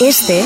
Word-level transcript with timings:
Este 0.00 0.42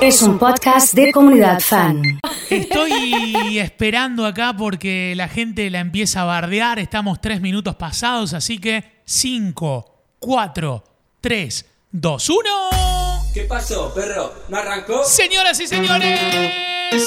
es 0.00 0.22
un 0.22 0.38
podcast 0.38 0.94
de 0.94 1.12
comunidad 1.12 1.60
fan. 1.60 2.02
Estoy 2.48 3.58
esperando 3.58 4.24
acá 4.24 4.54
porque 4.56 5.12
la 5.14 5.28
gente 5.28 5.68
la 5.68 5.80
empieza 5.80 6.22
a 6.22 6.24
bardear. 6.24 6.78
Estamos 6.78 7.20
tres 7.20 7.42
minutos 7.42 7.76
pasados, 7.76 8.32
así 8.32 8.58
que 8.58 9.02
5, 9.04 10.16
4, 10.18 10.84
3, 11.20 11.66
2, 11.90 12.30
1. 12.30 12.40
¿Qué 13.34 13.42
pasó, 13.42 13.92
perro? 13.92 14.32
¿No 14.48 14.56
arrancó? 14.56 15.04
Señoras 15.04 15.60
y 15.60 15.66
señores, 15.66 16.18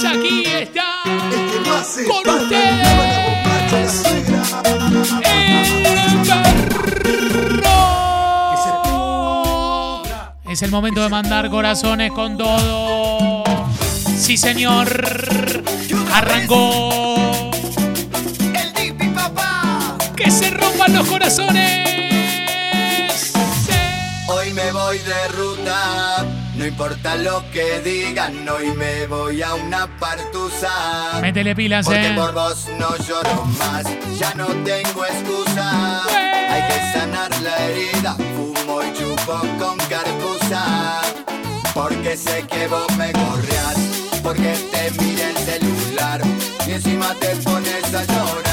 aquí 0.05 0.43
está 0.45 1.01
con 1.03 2.29
ustedes 2.29 2.87
el 2.87 3.09
perro. 6.23 7.08
Es 10.49 10.63
el 10.63 10.71
momento 10.71 11.03
de 11.03 11.09
mandar 11.09 11.47
corazones 11.51 12.11
con 12.11 12.35
todo. 12.35 13.43
Sí, 14.17 14.35
señor. 14.35 14.87
Arrancó. 16.11 17.51
El 18.33 18.73
Dipi 18.73 19.09
papá. 19.09 19.95
Que 20.15 20.31
se 20.31 20.49
rompan 20.49 20.95
los 20.95 21.07
corazones. 21.07 21.87
Sí. 23.63 23.73
Hoy 24.27 24.51
me 24.53 24.71
voy 24.71 24.97
de 24.97 25.27
ruta. 25.37 26.25
No 26.55 26.65
importa 26.65 27.15
lo 27.15 27.43
que 27.51 27.79
digan, 27.81 28.49
hoy 28.49 28.71
me 28.71 29.05
voy 29.05 29.43
a 29.43 29.53
una 29.53 29.87
partusa. 29.99 31.19
Métele 31.21 31.55
pilas, 31.55 31.85
Porque 31.85 32.07
eh. 32.07 32.15
por 32.15 32.33
vos 32.33 32.67
no 32.77 32.97
lloro 32.97 33.45
más, 33.59 33.85
ya 34.17 34.33
no 34.33 34.47
tengo 34.47 35.05
excusa. 35.05 36.03
Hay 36.49 36.63
que 36.67 36.99
sanar 36.99 37.29
la 37.41 37.55
herida, 37.65 38.17
fumo 38.35 38.81
y 38.83 38.93
chupo 38.97 39.18
con 39.29 39.77
carpusa. 39.89 41.01
Porque 41.73 42.17
sé 42.17 42.45
que 42.47 42.67
vos 42.67 42.87
me 42.97 43.11
correas, 43.13 43.77
porque 44.23 44.55
te 44.71 44.91
mire 45.01 45.29
el 45.29 45.37
celular 45.37 46.21
y 46.67 46.71
encima 46.71 47.13
te 47.15 47.35
pones 47.37 47.93
a 47.93 48.03
llorar. 48.05 48.49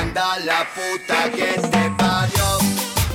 Anda 0.00 0.38
la 0.40 0.66
puta 0.74 1.30
que 1.30 1.60
te 1.68 1.90
parió, 1.98 2.58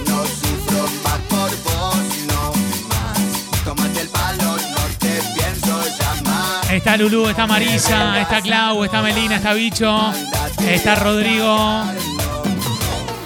no 0.07 0.23
sufro 0.25 0.83
más 1.03 1.19
por 1.27 1.49
vos, 1.63 1.95
no 2.27 2.53
más. 2.89 3.63
Tómate 3.65 4.01
el 4.01 4.09
palo, 4.09 4.57
no 4.57 4.83
te 4.99 5.21
pienso 5.35 5.83
llamar. 5.99 6.71
Está 6.71 6.97
Lulú, 6.97 7.27
está 7.27 7.47
Marisa, 7.47 8.21
está 8.21 8.41
Clau, 8.41 8.83
está 8.83 9.01
Melina, 9.01 9.37
está 9.37 9.53
Bicho, 9.53 10.13
está 10.59 10.95
Rodrigo. 10.95 11.83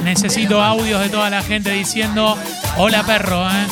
Necesito 0.04 0.62
audios 0.62 1.02
de 1.02 1.10
toda 1.10 1.30
la 1.30 1.42
gente 1.42 1.72
diciendo 1.72 2.38
hola 2.78 3.04
perro, 3.04 3.50
eh. 3.50 3.68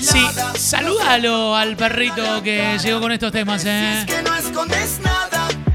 Sí, 0.00 0.26
salúdalo 0.56 1.54
al 1.54 1.76
perrito 1.76 2.42
que 2.42 2.78
llegó 2.82 3.00
con 3.00 3.12
estos 3.12 3.30
temas, 3.32 3.64
eh. 3.66 4.06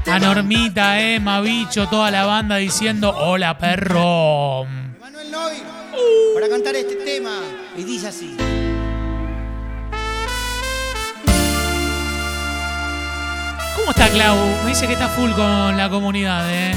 A 0.06 0.18
Normita, 0.18 1.00
Emma, 1.00 1.40
Bicho, 1.40 1.88
toda 1.88 2.10
la 2.10 2.26
banda 2.26 2.56
diciendo 2.56 3.14
hola 3.16 3.56
perro. 3.56 4.66
Manuel 5.00 5.30
Noy 5.30 5.62
para 6.34 6.48
cantar 6.48 6.74
este 6.74 6.96
tema 6.96 7.40
y 7.76 7.84
dice 7.84 8.08
así. 8.08 8.36
¿Cómo 13.76 13.90
está 13.90 14.08
Clau? 14.08 14.36
Me 14.64 14.70
dice 14.70 14.86
que 14.86 14.94
está 14.94 15.08
full 15.08 15.30
con 15.30 15.76
la 15.76 15.88
comunidad, 15.88 16.52
eh. 16.52 16.74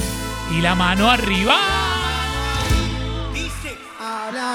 Y 0.52 0.62
la 0.62 0.76
mano 0.76 1.10
arriba. 1.10 1.79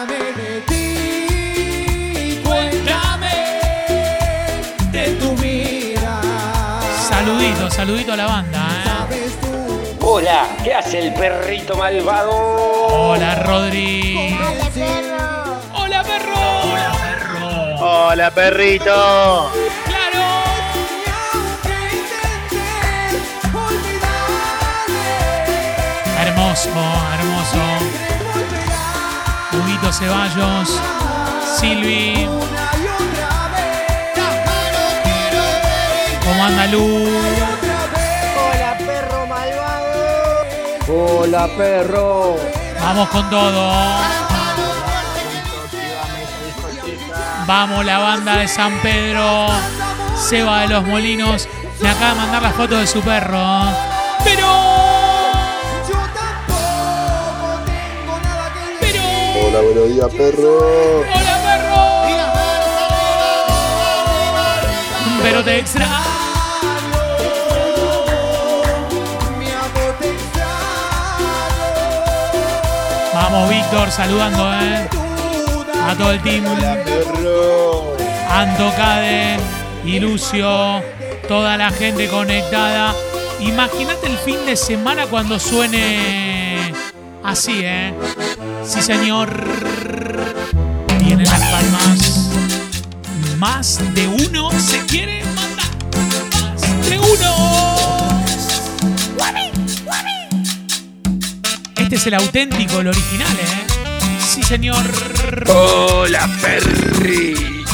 Háblame 0.04 0.32
de 0.32 0.60
ti, 0.68 2.42
cuéntame 2.44 3.36
de 4.92 5.04
tu 5.14 5.34
vida. 5.36 6.20
Saludito, 7.08 7.70
saludito 7.70 8.12
a 8.12 8.16
la 8.16 8.26
banda, 8.26 8.68
eh. 9.10 9.30
Hola, 10.00 10.46
¿qué 10.62 10.74
hace 10.74 10.98
el 11.06 11.14
perrito 11.14 11.74
malvado? 11.76 12.32
Hola 12.32 13.36
Rodri. 13.36 14.36
Hola 14.38 14.70
perro. 14.74 15.22
Hola 15.72 16.02
perro. 16.02 16.34
Hola, 17.80 18.30
perrito. 18.30 19.50
Claro. 19.86 20.22
Hermoso, 26.20 26.68
hermoso. 26.68 27.73
Ceballos. 29.98 30.80
Silvi. 31.56 32.28
¿Cómo 36.24 36.44
anda 36.44 36.66
Lu? 36.66 37.08
Hola, 40.88 41.48
perro. 41.56 42.36
Vamos 42.80 43.08
con 43.08 43.30
todo. 43.30 43.72
Vamos 47.46 47.84
la 47.84 47.98
banda 47.98 48.36
de 48.38 48.48
San 48.48 48.72
Pedro. 48.80 49.46
Seba 50.16 50.62
de 50.62 50.68
los 50.68 50.84
Molinos. 50.84 51.48
Me 51.80 51.88
acaba 51.88 52.14
de 52.14 52.20
mandar 52.20 52.42
la 52.42 52.50
foto 52.50 52.78
de 52.78 52.86
su 52.88 53.00
perro. 53.00 53.62
Pero. 54.24 54.73
Hola, 59.74 59.82
buenos 59.82 59.96
días, 59.96 60.14
perro. 60.14 61.00
¡Hola, 61.00 61.34
perro! 61.42 61.82
Pero 65.20 65.42
te 65.42 65.58
extraño. 65.58 65.90
Vamos, 73.14 73.50
Víctor, 73.50 73.90
saludando, 73.90 74.52
¿eh? 74.52 74.88
A 75.88 75.94
todo 75.98 76.12
el 76.12 76.22
team. 76.22 76.44
Perro. 76.84 77.96
Anto 78.30 78.70
Cade 78.76 79.38
y 79.84 79.98
Lucio, 79.98 80.84
toda 81.26 81.56
la 81.56 81.70
gente 81.70 82.08
conectada. 82.08 82.94
Imagínate 83.40 84.06
el 84.06 84.18
fin 84.18 84.46
de 84.46 84.54
semana 84.54 85.06
cuando 85.06 85.40
suene 85.40 86.72
así, 87.24 87.62
¿eh? 87.64 87.92
Sí, 88.66 88.82
señor. 88.82 89.28
Vienen 90.98 91.24
las 91.24 91.40
palmas. 91.40 92.30
Más 93.38 93.78
de 93.94 94.08
uno 94.08 94.50
se 94.52 94.78
quiere 94.86 95.22
mandar. 95.24 95.66
Más 96.32 96.88
de 96.88 96.98
uno. 96.98 97.34
Este 101.76 101.96
es 101.96 102.06
el 102.06 102.14
auténtico, 102.14 102.80
el 102.80 102.88
original, 102.88 103.36
¿eh? 103.38 103.66
Sí, 104.26 104.42
señor. 104.42 104.84
Hola, 105.48 106.28
perri. 106.40 107.64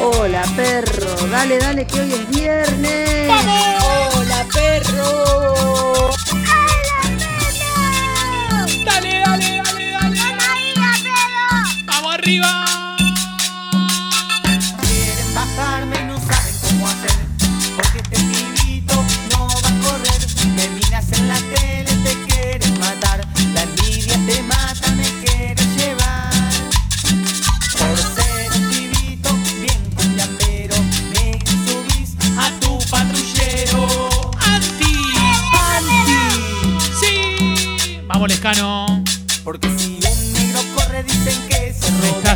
Hola 0.00 0.42
perro, 0.56 1.28
dale, 1.30 1.58
dale 1.58 1.86
que 1.86 2.00
hoy 2.00 2.12
es 2.12 2.28
viernes. 2.30 3.28
¡Vamos! 3.28 4.14
Hola 4.16 4.46
perro. 4.52 5.41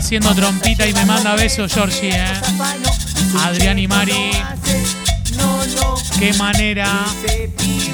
Haciendo 0.06 0.32
trompita 0.36 0.86
y 0.86 0.92
me 0.92 1.04
manda 1.04 1.34
besos, 1.34 1.74
Georgie, 1.74 2.10
¿eh? 2.10 2.40
Adrián 3.44 3.76
y 3.76 3.88
Mari. 3.88 4.30
Qué 6.16 6.32
manera 6.34 7.06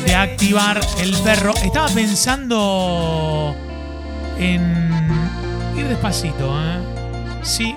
de 0.04 0.14
activar 0.14 0.78
el 1.00 1.16
perro. 1.20 1.54
Estaba 1.64 1.88
pensando 1.88 3.56
en 4.38 4.60
ir 5.74 5.88
despacito, 5.88 6.54
¿eh? 6.54 6.82
Sí. 7.42 7.74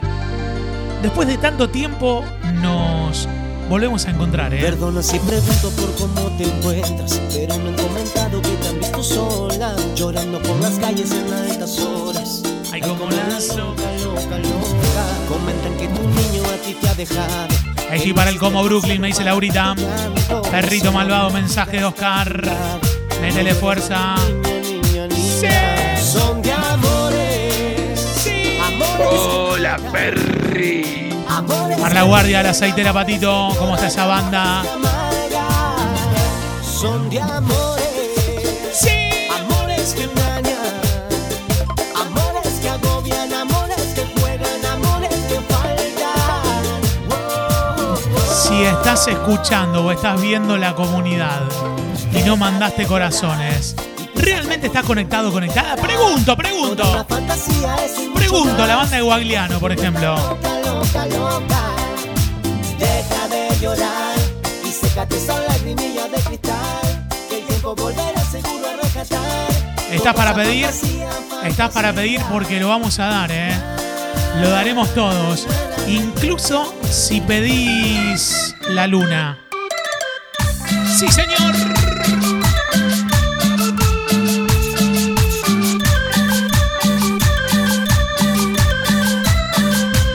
Después 1.01 1.29
de 1.29 1.37
tanto 1.37 1.69
tiempo 1.69 2.25
nos 2.55 3.29
volvemos 3.69 4.05
a 4.05 4.09
encontrar, 4.09 4.53
¿eh? 4.53 4.59
Perdona 4.59 5.01
si 5.01 5.17
pregunto 5.19 5.69
por 5.69 5.95
cómo 5.95 6.27
te 6.37 6.43
encuentras, 6.43 7.21
pero 7.33 7.57
me 7.59 7.69
han 7.69 7.75
comentado 7.75 8.41
que 8.41 8.49
te 8.49 8.67
han 8.67 8.79
visto 8.79 9.01
sola, 9.01 9.77
llorando 9.95 10.41
por 10.41 10.59
las 10.59 10.73
calles 10.73 11.09
en 11.13 11.33
altas 11.33 11.79
horas. 11.79 12.24
Como 12.87 13.09
las 13.09 13.47
loca, 13.55 13.81
loca, 14.03 14.37
loca. 14.37 15.05
Comentan 15.27 15.75
que 15.75 15.87
tu 15.87 16.01
niño 16.01 16.43
a 16.43 16.57
ti 16.63 16.75
te 16.79 16.87
ha 16.87 16.93
dejado. 16.93 17.47
Aquí 17.91 18.13
para 18.13 18.29
el 18.29 18.37
como 18.37 18.63
Brooklyn, 18.63 19.01
me 19.01 19.07
dice 19.07 19.23
Laurita. 19.23 19.75
Perrito 20.51 20.91
malvado, 20.91 21.31
mensaje 21.31 21.77
de 21.77 21.85
Oscar. 21.85 22.43
Métele 23.21 23.55
fuerza. 23.55 24.15
Son 25.99 26.41
de 26.43 26.51
amores. 26.51 28.29
Amores. 28.63 29.07
Hola, 29.11 29.77
Perry. 29.91 31.09
Amores. 31.27 31.77
Para 31.79 31.95
la 31.95 32.03
guardia, 32.03 32.43
la 32.43 32.51
aceitera 32.51 32.93
Patito. 32.93 33.49
¿Cómo 33.57 33.75
está 33.75 33.87
esa 33.87 34.05
banda? 34.05 34.63
Son 36.63 37.09
de. 37.09 37.19
Amores 37.19 37.74
estás 48.95 49.07
escuchando 49.09 49.83
o 49.83 49.91
estás 49.91 50.21
viendo 50.21 50.57
la 50.57 50.73
comunidad 50.73 51.41
y 52.13 52.23
no 52.23 52.37
mandaste 52.37 52.85
corazones, 52.85 53.75
¿realmente 54.15 54.67
estás 54.67 54.85
conectado 54.85 55.33
conectada? 55.33 55.75
Pregunto, 55.75 56.37
pregunto. 56.37 57.05
Pregunto 58.15 58.63
a 58.63 58.67
la 58.67 58.75
banda 58.77 58.95
de 58.95 59.01
Guagliano, 59.01 59.59
por 59.59 59.73
ejemplo. 59.73 60.15
Volverá 67.75 68.21
seguro 68.31 68.67
a. 68.81 69.93
¿Estás 69.93 70.15
para 70.15 70.33
pedir? 70.33 70.67
Estás 71.43 71.73
para 71.73 71.91
pedir 71.91 72.21
porque 72.31 72.61
lo 72.61 72.69
vamos 72.69 72.97
a 72.99 73.07
dar, 73.07 73.29
¿eh? 73.29 73.51
Lo 74.39 74.49
daremos 74.49 74.93
todos. 74.93 75.45
Incluso 75.87 76.73
si 76.89 77.21
pedís 77.21 78.55
la 78.69 78.87
luna. 78.87 79.37
Sí, 80.97 81.07
señor. 81.09 81.53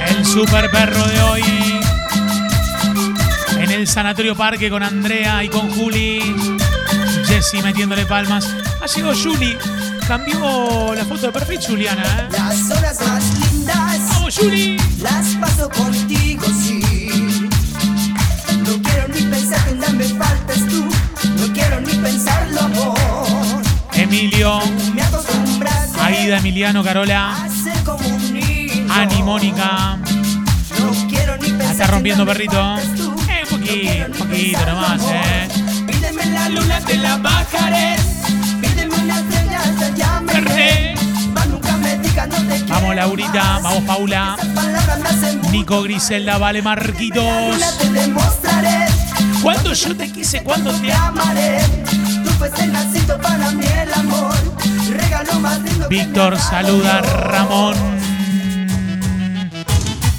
El 0.08 0.26
super 0.26 0.70
perro 0.70 1.06
de 1.06 1.20
hoy. 1.22 1.42
En 3.58 3.70
el 3.70 3.86
Sanatorio 3.86 4.34
Parque 4.34 4.70
con 4.70 4.82
Andrea 4.82 5.44
y 5.44 5.48
con 5.48 5.70
Juli. 5.70 6.34
Jessy 7.26 7.62
metiéndole 7.62 8.06
palmas. 8.06 8.48
Ha 8.80 8.86
llegado 8.86 9.14
Juli. 9.14 9.56
Cambió 10.08 10.92
la 10.94 11.04
foto 11.04 11.26
de 11.26 11.32
perfil 11.32 11.60
Juliana, 11.64 12.02
¿eh? 12.02 12.50
Las 14.40 14.48
horas 14.48 14.48
más 14.48 14.48
lindas 14.48 14.48
¡Vamos, 14.48 14.52
Juli! 14.54 14.76
las 15.02 15.26
paso 15.36 15.68
contigo, 15.70 16.42
sí. 16.62 16.80
No 18.64 18.82
quiero 18.82 19.08
ni 19.08 19.22
pensar 19.22 19.64
que 19.64 19.74
nada 19.74 19.92
me 19.92 20.04
faltas 20.04 20.58
tú. 20.68 20.88
No 21.38 21.52
quiero 21.52 21.80
ni 21.80 21.92
pensarlo, 21.94 22.60
amor. 22.60 22.98
Emilio, 23.92 24.60
Me 24.94 25.02
acostumbraste 25.02 26.00
Aida, 26.00 26.38
Emiliano, 26.38 26.82
Carola, 26.82 27.36
un. 27.86 28.90
Ani, 28.90 29.22
Mónica. 29.22 29.98
No 30.78 31.08
quiero 31.08 31.36
ni 31.36 31.48
pensar 31.48 31.66
La 31.66 31.72
está 31.72 31.86
rompiendo, 31.86 32.24
perrito. 32.26 32.78
Eh, 32.78 33.42
un 33.50 33.58
poquito, 33.58 34.08
ni 34.08 34.18
poquito 34.18 34.66
nomás, 34.66 35.02
eh. 35.12 35.48
Pídeme 35.86 36.26
la 36.26 36.48
luna, 36.48 36.80
te 36.80 36.96
la 36.96 37.16
bajaré. 37.18 37.99
Vamos, 42.68 42.94
Laurita, 42.94 43.60
vamos, 43.62 43.82
Paula. 43.84 44.36
Nico, 45.50 45.82
Griselda, 45.82 46.38
Vale, 46.38 46.62
Marquitos. 46.62 47.24
¿Cuándo 49.42 49.72
yo 49.72 49.96
te 49.96 50.10
quise? 50.12 50.42
¿Cuándo 50.42 50.72
te 50.72 50.92
amaré. 50.92 51.60
Tú 52.24 52.30
fuiste 52.38 52.64
el 52.64 52.72
nacito 52.72 53.18
para 53.20 53.50
mí 53.52 53.64
el 53.64 53.92
amor. 53.94 54.34
Regalo 54.90 55.40
más 55.40 55.60
lindo 55.62 55.88
que 55.88 55.94
Víctor, 55.94 56.38
saluda. 56.38 57.00
Ramón. 57.00 57.74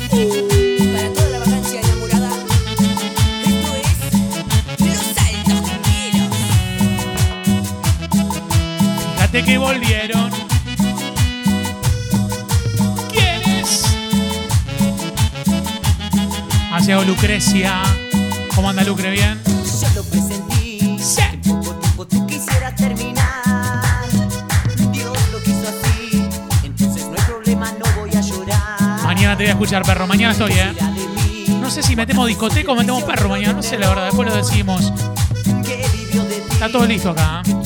Para 0.09 1.13
toda 1.13 1.29
la 1.29 1.39
vacancia 1.39 1.81
enamorada, 1.81 2.29
esto 3.45 3.75
es 3.77 3.97
Los 4.79 5.17
Altos 5.17 5.61
Cumbieros. 5.69 6.35
Fíjate 9.15 9.43
que 9.45 9.57
volvieron. 9.57 10.20
Hacia 16.91 17.07
Lucrecia. 17.07 17.83
¿Cómo 18.53 18.69
anda 18.69 18.83
Lucre? 18.83 19.11
¿Bien? 19.11 19.39
Yo 19.45 19.87
lo 19.95 20.03
presentí. 20.03 20.97
Sí. 20.99 21.21
Poco 21.47 21.73
tiempo 21.75 22.05
tú 22.05 22.27
quisieras 22.27 22.75
terminar. 22.75 24.09
Dios 24.91 25.17
lo 25.31 25.41
quiso 25.41 25.69
así. 25.69 26.27
Entonces 26.65 27.05
no 27.05 27.13
hay 27.13 27.23
problema, 27.25 27.71
no 27.79 27.85
voy 27.97 28.09
a 28.13 28.19
llorar. 28.19 29.03
Mañana 29.05 29.37
te 29.37 29.43
voy 29.43 29.47
a 29.47 29.51
escuchar, 29.51 29.83
perro. 29.83 30.05
Mañana 30.05 30.33
estoy, 30.33 30.51
¿eh? 30.51 30.73
No 31.61 31.71
sé 31.71 31.81
si 31.81 31.95
metemos 31.95 32.27
discoteca 32.27 32.73
o 32.73 32.75
metemos 32.75 33.03
perro 33.03 33.29
mañana. 33.29 33.53
No 33.53 33.63
sé, 33.63 33.77
la 33.77 33.87
verdad. 33.87 34.05
Después 34.07 34.27
lo 34.27 34.35
decidimos. 34.35 34.91
Que 35.65 35.85
vivió 35.93 36.23
de 36.25 36.41
ti. 36.41 36.47
Está 36.51 36.69
todo 36.69 36.85
listo 36.85 37.11
acá. 37.11 37.41
¿eh? 37.47 37.60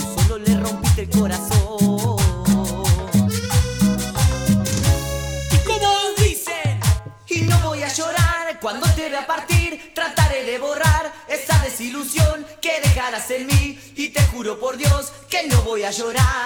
Que 15.95 16.44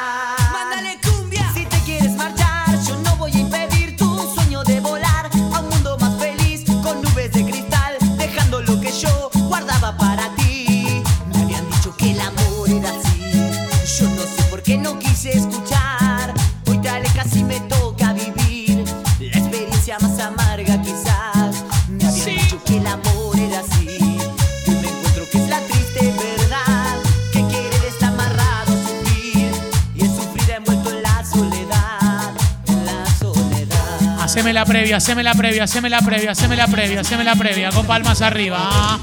previa, 34.70 34.98
haceme 34.98 35.24
la 35.24 35.34
previa, 35.34 35.64
haceme 35.64 35.90
la 35.90 36.00
previa, 36.00 36.30
haceme 36.32 36.56
la 36.56 36.68
previa, 36.68 37.02
haceme 37.02 37.24
la 37.24 37.36
previa, 37.36 37.72
con 37.72 37.88
palmas 37.88 38.22
arriba. 38.22 39.00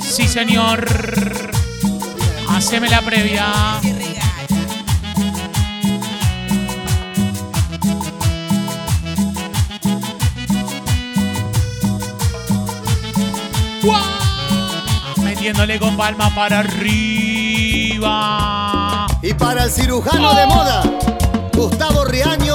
Sí, 0.00 0.28
señor. 0.28 0.86
Haceme 2.48 2.88
la 2.88 3.02
previa. 3.02 3.80
¡Guau! 13.82 14.04
Metiéndole 15.16 15.80
con 15.80 15.96
palmas 15.96 16.32
para 16.32 16.60
arriba. 16.60 17.98
Y 19.20 19.34
para 19.34 19.64
el 19.64 19.70
cirujano 19.72 20.32
de 20.34 20.46
moda, 20.46 20.84
Gustavo 21.52 22.04
Riaño, 22.04 22.47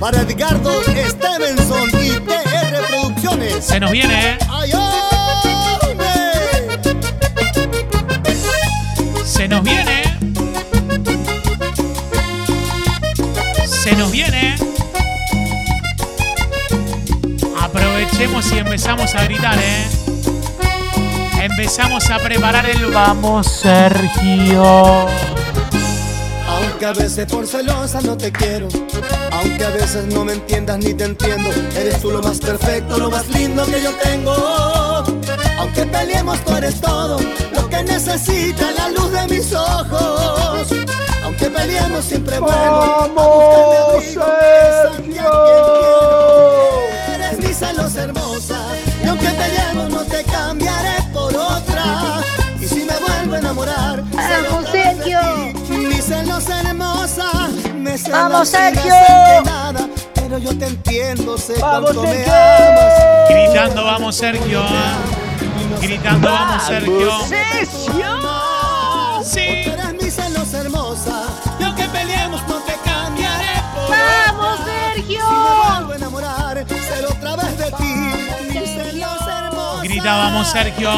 para 0.00 0.22
Edgardo 0.22 0.82
Stevenson 0.82 1.90
y 2.02 2.12
TR 2.20 2.86
Producciones. 2.88 3.64
Se 3.66 3.78
nos 3.78 3.90
viene, 3.90 4.30
¿eh? 4.30 4.38
¡Ay, 4.48 4.72
hombre! 4.72 6.06
Se 9.26 9.46
nos 9.46 9.62
viene. 9.62 10.02
Se 13.66 13.94
nos 13.94 14.10
viene. 14.10 14.56
Aprovechemos 17.60 18.50
y 18.52 18.58
empezamos 18.58 19.14
a 19.14 19.24
gritar, 19.24 19.58
¿eh? 19.58 19.86
Empezamos 21.42 22.08
a 22.10 22.18
preparar 22.18 22.68
el 22.70 22.86
vamos, 22.86 23.46
Sergio. 23.46 25.06
Aunque 26.82 26.98
a 26.98 27.04
veces 27.04 27.26
por 27.26 27.46
celosa 27.46 28.00
no 28.00 28.16
te 28.16 28.32
quiero, 28.32 28.66
aunque 29.32 29.64
a 29.66 29.68
veces 29.68 30.06
no 30.06 30.24
me 30.24 30.32
entiendas 30.32 30.78
ni 30.78 30.94
te 30.94 31.04
entiendo, 31.04 31.50
eres 31.76 32.00
tú 32.00 32.10
lo 32.10 32.22
más 32.22 32.38
perfecto, 32.38 32.96
lo 32.96 33.10
más 33.10 33.28
lindo 33.28 33.66
que 33.66 33.82
yo 33.82 33.90
tengo. 34.02 34.32
Aunque 35.58 35.84
peleemos, 35.84 36.42
tú 36.42 36.56
eres 36.56 36.80
todo 36.80 37.20
lo 37.54 37.68
que 37.68 37.82
necesita 37.82 38.70
la 38.70 38.88
luz 38.88 39.12
de 39.12 39.28
mis 39.28 39.52
ojos. 39.52 40.68
Aunque 41.22 41.50
peleemos 41.50 42.02
siempre 42.02 42.38
vuelvo. 42.38 43.12
¡Vamos, 43.14 44.04
Sergio! 44.04 45.32
Eres 47.14 47.38
mi 47.46 47.52
celos 47.52 47.94
hermosa, 47.94 48.58
y 49.04 49.06
aunque 49.06 49.28
peleemos 49.28 49.90
no 49.90 50.00
te 50.04 50.24
cambiaré 50.24 50.96
por 51.12 51.36
otra. 51.36 52.22
Y 52.58 52.66
si 52.66 52.84
me 52.86 52.94
vuelvo 53.06 53.34
a 53.34 53.38
enamorar, 53.38 54.02
Vamos, 54.12 54.70
Sergio. 54.72 55.18
ti. 55.68 55.76
Mi 55.76 55.94
celos 56.00 56.48
hermosa, 56.48 56.69
celas 58.00 58.22
Vamos, 58.30 58.48
sin 58.48 58.58
Sergio. 58.60 58.94
nada, 59.44 59.88
pero 60.14 60.38
yo 60.38 60.56
te 60.58 60.66
entiendo, 60.66 61.36
sé 61.38 61.54
¡Vamos, 61.60 61.92
cuánto 61.92 62.02
me 62.02 62.14
Sergio! 62.14 62.32
amas. 62.34 63.28
Gritando 63.30 63.84
vamos 63.84 64.16
Sergio. 64.16 64.62
Gritando 65.80 66.30
vamos 66.32 66.62
Sergio. 66.64 67.10
Sí. 69.22 69.62
Tú 69.64 69.70
eres 69.72 69.92
mi 70.02 70.10
celos 70.10 70.52
hermosa, 70.54 71.24
y 71.58 71.62
aunque 71.64 71.84
peleemos 71.88 72.42
no 72.48 72.56
te 72.60 72.72
cambiaré 72.84 73.62
por 73.74 73.90
¡Vamos, 73.96 74.60
otra. 74.60 74.64
Sergio! 74.94 75.20
Si 75.20 75.34
me 75.34 75.72
vuelvo 75.76 75.92
a 75.92 75.96
enamorar, 75.96 76.64
seré 76.68 77.06
otra 77.06 77.36
vez 77.36 77.58
de 77.58 77.70
ti. 77.72 77.94
Mi 78.58 78.66
celos 78.66 79.20
hermosa. 79.28 79.82
Grita 79.84 80.16
vamos 80.16 80.48
Sergio. 80.48 80.90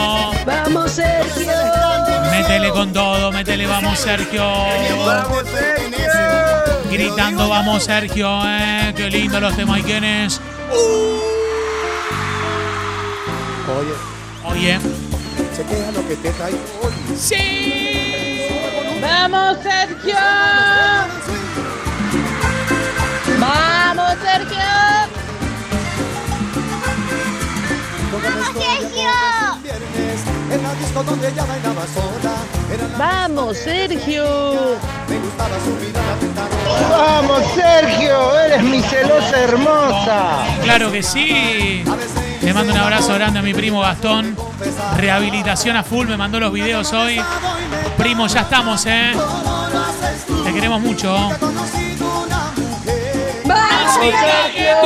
¡Vamos, 0.46 0.92
Sergio! 0.92 1.52
Métele 2.30 2.70
con 2.70 2.92
todo, 2.92 3.32
métele 3.32 3.66
vamos 3.66 3.98
Sergio. 3.98 4.42
¡Vamos, 5.04 5.42
Sergio! 5.52 6.31
Gritando 6.92 7.48
vamos 7.48 7.84
Sergio, 7.84 8.28
eh. 8.44 8.92
Qué 8.94 9.08
lindo 9.08 9.40
los 9.40 9.56
temaiquenes. 9.56 10.40
Oye, 13.66 13.94
Oye. 14.44 14.78
se 15.56 15.64
queja 15.64 15.90
lo 15.92 16.06
que 16.06 16.16
te 16.16 16.30
trae 16.32 16.52
hoy. 16.52 16.92
Sí. 17.16 18.48
¡Vamos, 19.00 19.56
Sergio! 19.62 20.16
¡Vamos, 23.40 24.12
Sergio! 24.22 24.62
En 30.52 30.62
la 30.62 30.74
disco 30.74 31.02
donde 31.02 31.28
ella 31.28 31.44
bailaba 31.46 31.82
la 32.21 32.21
¡Vamos, 32.98 33.56
Sergio! 33.56 34.24
me 35.08 35.18
gustaba 35.18 35.56
su 35.64 35.70
mirada 35.84 36.14
tentadora. 36.20 36.88
¡Vamos, 36.90 37.42
Sergio! 37.54 38.38
¡Eres 38.40 38.62
mi 38.62 38.82
celosa 38.82 39.40
hermosa! 39.40 40.44
Claro 40.62 40.92
que 40.92 41.02
sí. 41.02 41.84
Le 42.42 42.54
mando 42.54 42.72
un 42.72 42.78
abrazo 42.78 43.14
grande 43.14 43.38
a 43.38 43.42
mi 43.42 43.54
primo 43.54 43.80
Gastón. 43.80 44.36
Rehabilitación 44.96 45.76
a 45.76 45.84
full, 45.84 46.06
me 46.06 46.16
mandó 46.16 46.40
los 46.40 46.52
videos 46.52 46.92
hoy. 46.92 47.20
Primo, 47.96 48.26
ya 48.26 48.40
estamos, 48.40 48.84
¿eh? 48.86 49.12
Te 50.44 50.52
queremos 50.52 50.80
mucho. 50.80 51.12
¡Vamos, 53.44 53.94
Sergio! 54.00 54.76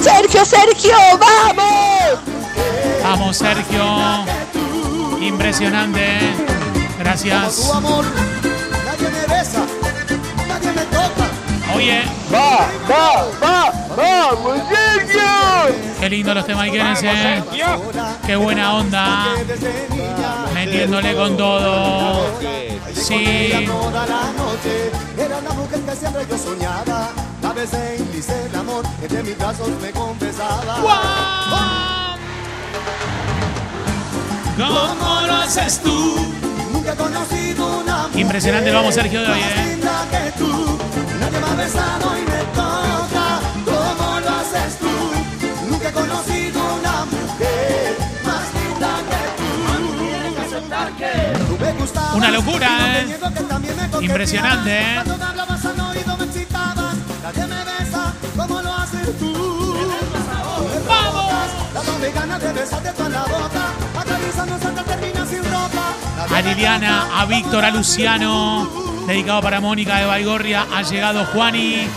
¡Sergio, 0.00 0.44
Sergio! 0.44 0.96
¡Vamos! 1.18 2.35
Vamos, 3.08 3.36
Sergio. 3.36 3.84
Impresionante. 5.20 6.00
¿eh? 6.00 6.34
Gracias. 6.98 7.70
Oye, 11.76 12.02
¡Va, 12.34 12.66
va, 12.90 13.28
va! 13.40 13.72
¡Vamos, 13.96 14.58
Sergio! 14.68 15.22
qué 16.00 16.10
lindo 16.10 16.34
los 16.34 16.44
temaiquenes, 16.46 17.00
¿eh? 17.04 17.44
Qué 18.26 18.34
buena 18.34 18.74
onda. 18.74 19.26
Metiéndole 20.52 21.14
con 21.14 21.36
todo. 21.36 22.26
Sí. 22.92 23.52
era 25.16 25.40
la 25.40 25.52
mujer 25.52 25.80
que 25.80 25.94
siempre 25.94 26.26
yo 26.28 26.36
soñaba. 26.36 27.10
A 27.44 27.52
veces 27.52 28.00
hice 28.18 28.46
el 28.46 28.54
amor, 28.56 28.84
entre 29.00 29.22
mis 29.22 29.38
brazos 29.38 29.68
me 29.80 29.92
confesaba. 29.92 31.95
¿Cómo 34.56 35.20
lo 35.26 35.34
haces 35.34 35.80
tú? 35.80 36.16
Nunca 36.72 36.92
he 36.92 36.96
conocido 36.96 37.80
una 37.80 38.06
mujer 38.08 38.20
Impresionante 38.20 38.70
vamos 38.72 38.94
Sergio 38.94 39.20
de 39.20 39.26
hoy, 39.32 39.40
más 39.40 39.50
¿eh? 39.50 39.66
linda 39.74 40.06
que 40.10 40.30
tú. 40.38 40.78
Nadie 41.20 41.40
me 41.40 41.46
ha 41.46 41.54
besado 41.54 42.18
y 42.18 42.22
me 42.22 42.42
toca 42.54 43.40
como 43.64 44.20
lo 44.20 44.30
haces 44.30 44.78
tú. 44.78 45.68
Nunca 45.70 45.88
he 45.88 45.92
conocido 45.92 46.60
una 46.80 47.04
mujer 47.04 47.96
más 48.24 48.54
linda 48.54 48.90
que 49.10 49.22
tú. 49.36 49.44
Tú 51.48 51.64
me 51.64 51.72
gustabas, 51.74 52.14
Una 52.14 52.30
locura, 52.30 52.66
y 52.66 52.70
no 52.70 52.84
te 52.92 52.98
¿eh? 53.00 53.04
niego 53.06 53.28
que 53.34 53.40
también 53.40 53.76
me 53.76 53.82
coqueteabas. 53.82 54.02
Impresionante, 54.04 54.80
¿eh? 54.80 54.94
Cuando 54.94 55.16
me 55.18 55.24
hablabas 55.24 55.64
al 55.66 55.80
oído 55.80 56.16
me 56.16 56.24
excitabas. 56.24 56.94
Nadie 57.22 57.46
me 57.46 57.64
besa 57.64 58.14
como 58.36 58.62
lo 58.62 58.72
haces 58.72 59.18
tú. 59.18 59.76
¡Vamos! 60.88 61.50
Dándome 61.74 62.10
ganas 62.10 62.40
de 62.42 62.52
besarte 62.54 62.90
toda 62.92 63.08
la 63.10 63.22
boca. 63.22 63.85
A 66.36 66.42
Liliana, 66.42 67.20
a 67.20 67.24
Víctor, 67.24 67.64
a 67.64 67.70
Luciano. 67.70 68.68
Dedicado 69.06 69.40
para 69.40 69.60
Mónica 69.60 69.98
de 69.98 70.04
Baigorria. 70.04 70.66
Ha 70.74 70.82
llegado 70.82 71.24
Juani. 71.26 71.88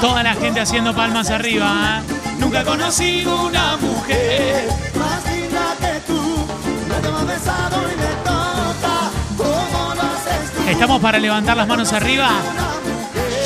Toda 0.00 0.22
la 0.22 0.34
gente 0.34 0.60
haciendo 0.60 0.94
palmas 0.94 1.30
arriba. 1.30 2.02
¿eh? 2.06 2.12
Nunca 2.38 2.60
he 2.60 2.64
conocido 2.64 3.46
una 3.46 3.76
mujer. 3.78 4.68
más 4.96 5.24
linda 5.32 5.74
que 5.80 6.00
tú. 6.06 6.46
Me 6.88 6.94
ha 6.94 7.24
besado 7.24 7.82
y 7.82 7.96
me 7.96 8.14
toca 8.22 9.10
como 9.36 9.94
lo 9.94 10.02
haces 10.02 10.52
tú. 10.54 10.62
¿Estamos 10.70 11.00
para 11.00 11.18
levantar 11.18 11.56
las 11.56 11.66
manos 11.66 11.92
arriba? 11.92 12.30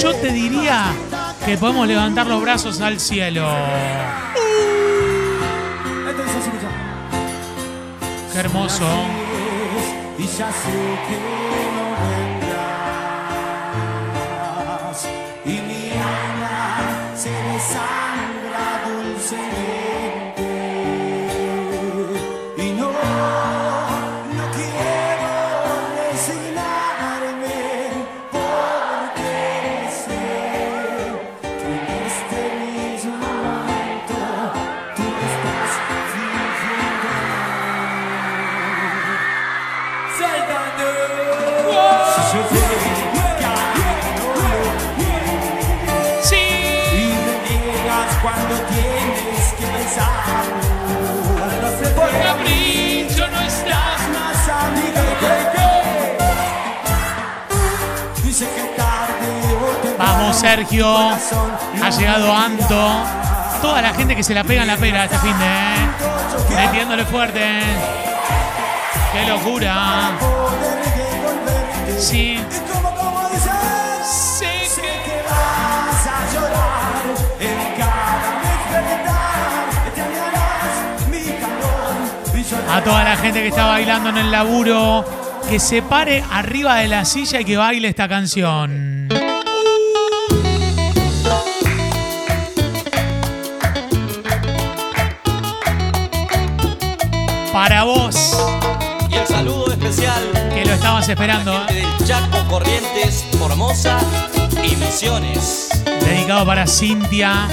Yo 0.02 0.14
te 0.16 0.30
diría 0.30 0.92
que 1.46 1.56
podemos 1.56 1.86
levantar 1.86 2.26
los 2.26 2.42
brazos 2.42 2.80
al 2.82 3.00
cielo. 3.00 3.48
Qué 8.32 8.38
hermoso. 8.38 8.86
Que 10.16 11.41
Sergio. 60.54 60.86
Ha 60.86 61.90
llegado 61.96 62.30
Anto. 62.30 63.04
Toda 63.62 63.80
la 63.80 63.94
gente 63.94 64.14
que 64.14 64.22
se 64.22 64.34
la 64.34 64.44
pega 64.44 64.60
en 64.60 64.68
la 64.68 64.76
pera 64.76 65.04
este 65.04 65.16
fin 65.20 65.32
de. 65.38 65.46
¿eh? 65.46 66.66
Metiéndole 66.66 67.06
fuerte. 67.06 67.40
¡Qué 69.14 69.26
locura! 69.30 70.10
Sí. 71.98 72.38
Llorarás 76.34 76.76
A 82.70 82.84
toda 82.84 83.04
la 83.04 83.16
gente 83.16 83.40
que 83.40 83.48
está 83.48 83.68
bailando 83.68 84.10
en 84.10 84.18
el 84.18 84.30
laburo, 84.30 85.02
que 85.48 85.58
se 85.58 85.80
pare 85.80 86.22
arriba 86.30 86.76
de 86.76 86.88
la 86.88 87.06
silla 87.06 87.40
y 87.40 87.46
que 87.46 87.56
baile 87.56 87.88
esta 87.88 88.06
canción. 88.06 88.81
Para 97.52 97.84
vos, 97.84 98.34
Y 99.10 99.14
el 99.14 99.26
saludo 99.26 99.72
especial 99.72 100.22
que 100.54 100.64
lo 100.64 100.72
estabas 100.72 101.06
esperando, 101.08 101.54
¿eh? 101.68 101.74
del 101.74 102.06
Chaco 102.06 102.42
Corrientes, 102.48 103.26
Formosa 103.38 103.98
y 104.64 104.74
Misiones. 104.76 105.68
dedicado 106.00 106.46
para 106.46 106.66
Cintia, 106.66 107.46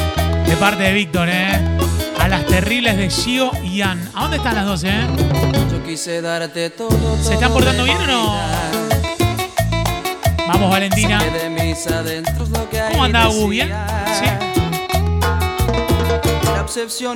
de 0.45 0.55
parte 0.55 0.83
de 0.83 0.93
Víctor, 0.93 1.27
¿eh? 1.29 1.77
A 2.17 2.29
las 2.29 2.45
terribles 2.45 2.95
de 2.95 3.09
Gio 3.09 3.51
y 3.61 3.81
Ann. 3.81 4.09
¿A 4.15 4.21
dónde 4.21 4.37
están 4.37 4.55
las 4.55 4.65
dos, 4.65 4.83
eh? 4.85 5.05
Yo 5.69 5.83
quise 5.83 6.21
darte 6.21 6.69
todo. 6.69 7.17
¿Se 7.21 7.33
están 7.33 7.49
todo 7.49 7.55
portando 7.55 7.83
bien 7.83 7.97
o 7.97 8.07
no? 8.07 8.35
Vamos, 10.47 10.71
Valentina. 10.71 11.21
¿Cómo 12.91 13.03
anda, 13.03 13.25
Gu? 13.25 13.49
¿Bien? 13.49 13.73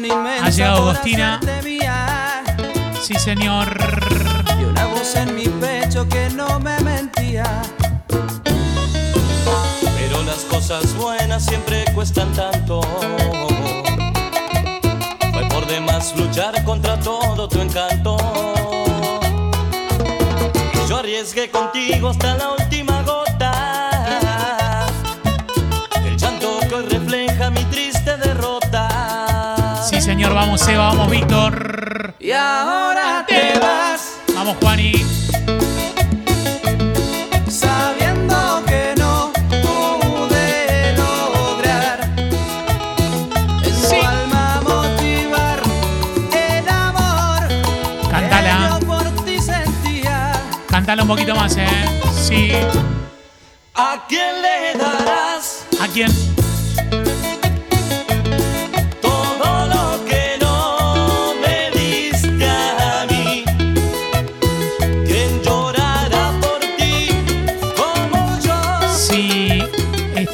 inmensa 0.07 0.45
Ha 0.45 0.49
llegado 0.49 0.89
Agostina. 0.89 1.39
Sí, 3.13 3.19
señor. 3.19 3.67
Y 4.59 4.63
una 4.63 4.87
voz 4.87 5.15
en 5.15 5.35
mi 5.35 5.47
pecho 5.47 6.09
que 6.09 6.31
no 6.31 6.59
me 6.59 6.79
mentía. 6.79 7.61
Pero 9.97 10.23
las 10.23 10.39
cosas 10.49 10.95
buenas 10.95 11.45
siempre 11.45 11.85
cuestan 11.93 12.33
tanto. 12.33 12.81
Fue 15.31 15.45
por 15.49 15.67
demás 15.67 16.15
luchar 16.17 16.63
contra 16.63 16.99
todo 17.01 17.47
tu 17.47 17.61
encanto. 17.61 18.17
Y 20.73 20.89
yo 20.89 20.97
arriesgué 20.97 21.51
contigo 21.51 22.09
hasta 22.09 22.35
la 22.35 22.49
última 22.53 23.03
gota. 23.03 24.87
El 26.03 26.17
llanto 26.17 26.59
que 26.67 26.73
hoy 26.73 26.85
refleja 26.85 27.51
mi 27.51 27.63
triste 27.65 28.17
derrota. 28.17 29.83
Sí, 29.87 30.01
señor. 30.01 30.33
Vamos, 30.33 30.61
Seba. 30.61 30.87
Vamos, 30.87 31.11
Víctor. 31.11 31.92
Y 32.23 32.31
ahora 32.31 33.25
te 33.27 33.59
vas. 33.59 34.13
Vamos, 34.33 34.55
Juani. 34.61 34.93
Sabiendo 37.49 38.63
que 38.65 38.93
no 38.97 39.33
pude 39.49 40.95
lograr 40.95 41.99
en 43.61 43.81
tu 43.81 43.95
alma 44.07 44.61
motivar 44.63 45.61
el 46.31 46.69
amor 46.69 47.43
Cántala. 48.09 48.79
que 48.79 48.85
yo 48.85 48.87
por 48.87 49.25
ti 49.25 49.39
sentía. 49.39 50.31
Cántala 50.69 51.01
un 51.01 51.09
poquito 51.09 51.35
más, 51.35 51.57
eh. 51.57 51.67
Sí. 52.25 52.51
¿A 53.75 54.05
quién 54.07 54.41
le 54.41 54.77
darás 54.77 55.65
¿A 55.81 55.87
quién? 55.89 56.09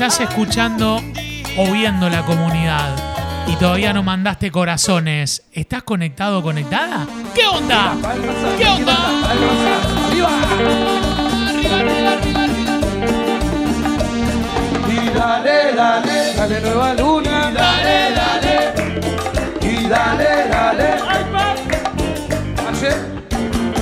Estás 0.09 0.27
escuchando 0.27 1.03
o 1.55 1.71
viendo 1.71 2.09
la 2.09 2.25
comunidad 2.25 2.95
y 3.45 3.55
todavía 3.57 3.93
no 3.93 4.01
mandaste 4.01 4.49
corazones, 4.49 5.43
¿estás 5.53 5.83
conectado 5.83 6.39
o 6.39 6.41
conectada? 6.41 7.05
¿Qué 7.35 7.45
onda? 7.45 7.95
¿Qué 8.57 8.65
onda? 8.65 8.97
Y 14.87 15.09
dale, 15.15 15.73
dale, 15.75 16.33
dale 16.35 16.61
nueva 16.61 16.93
luna. 16.95 17.51
Dale, 17.51 18.11
dale. 18.15 18.73
Y 19.61 19.87
dale, 19.87 20.49
dale. 20.49 20.89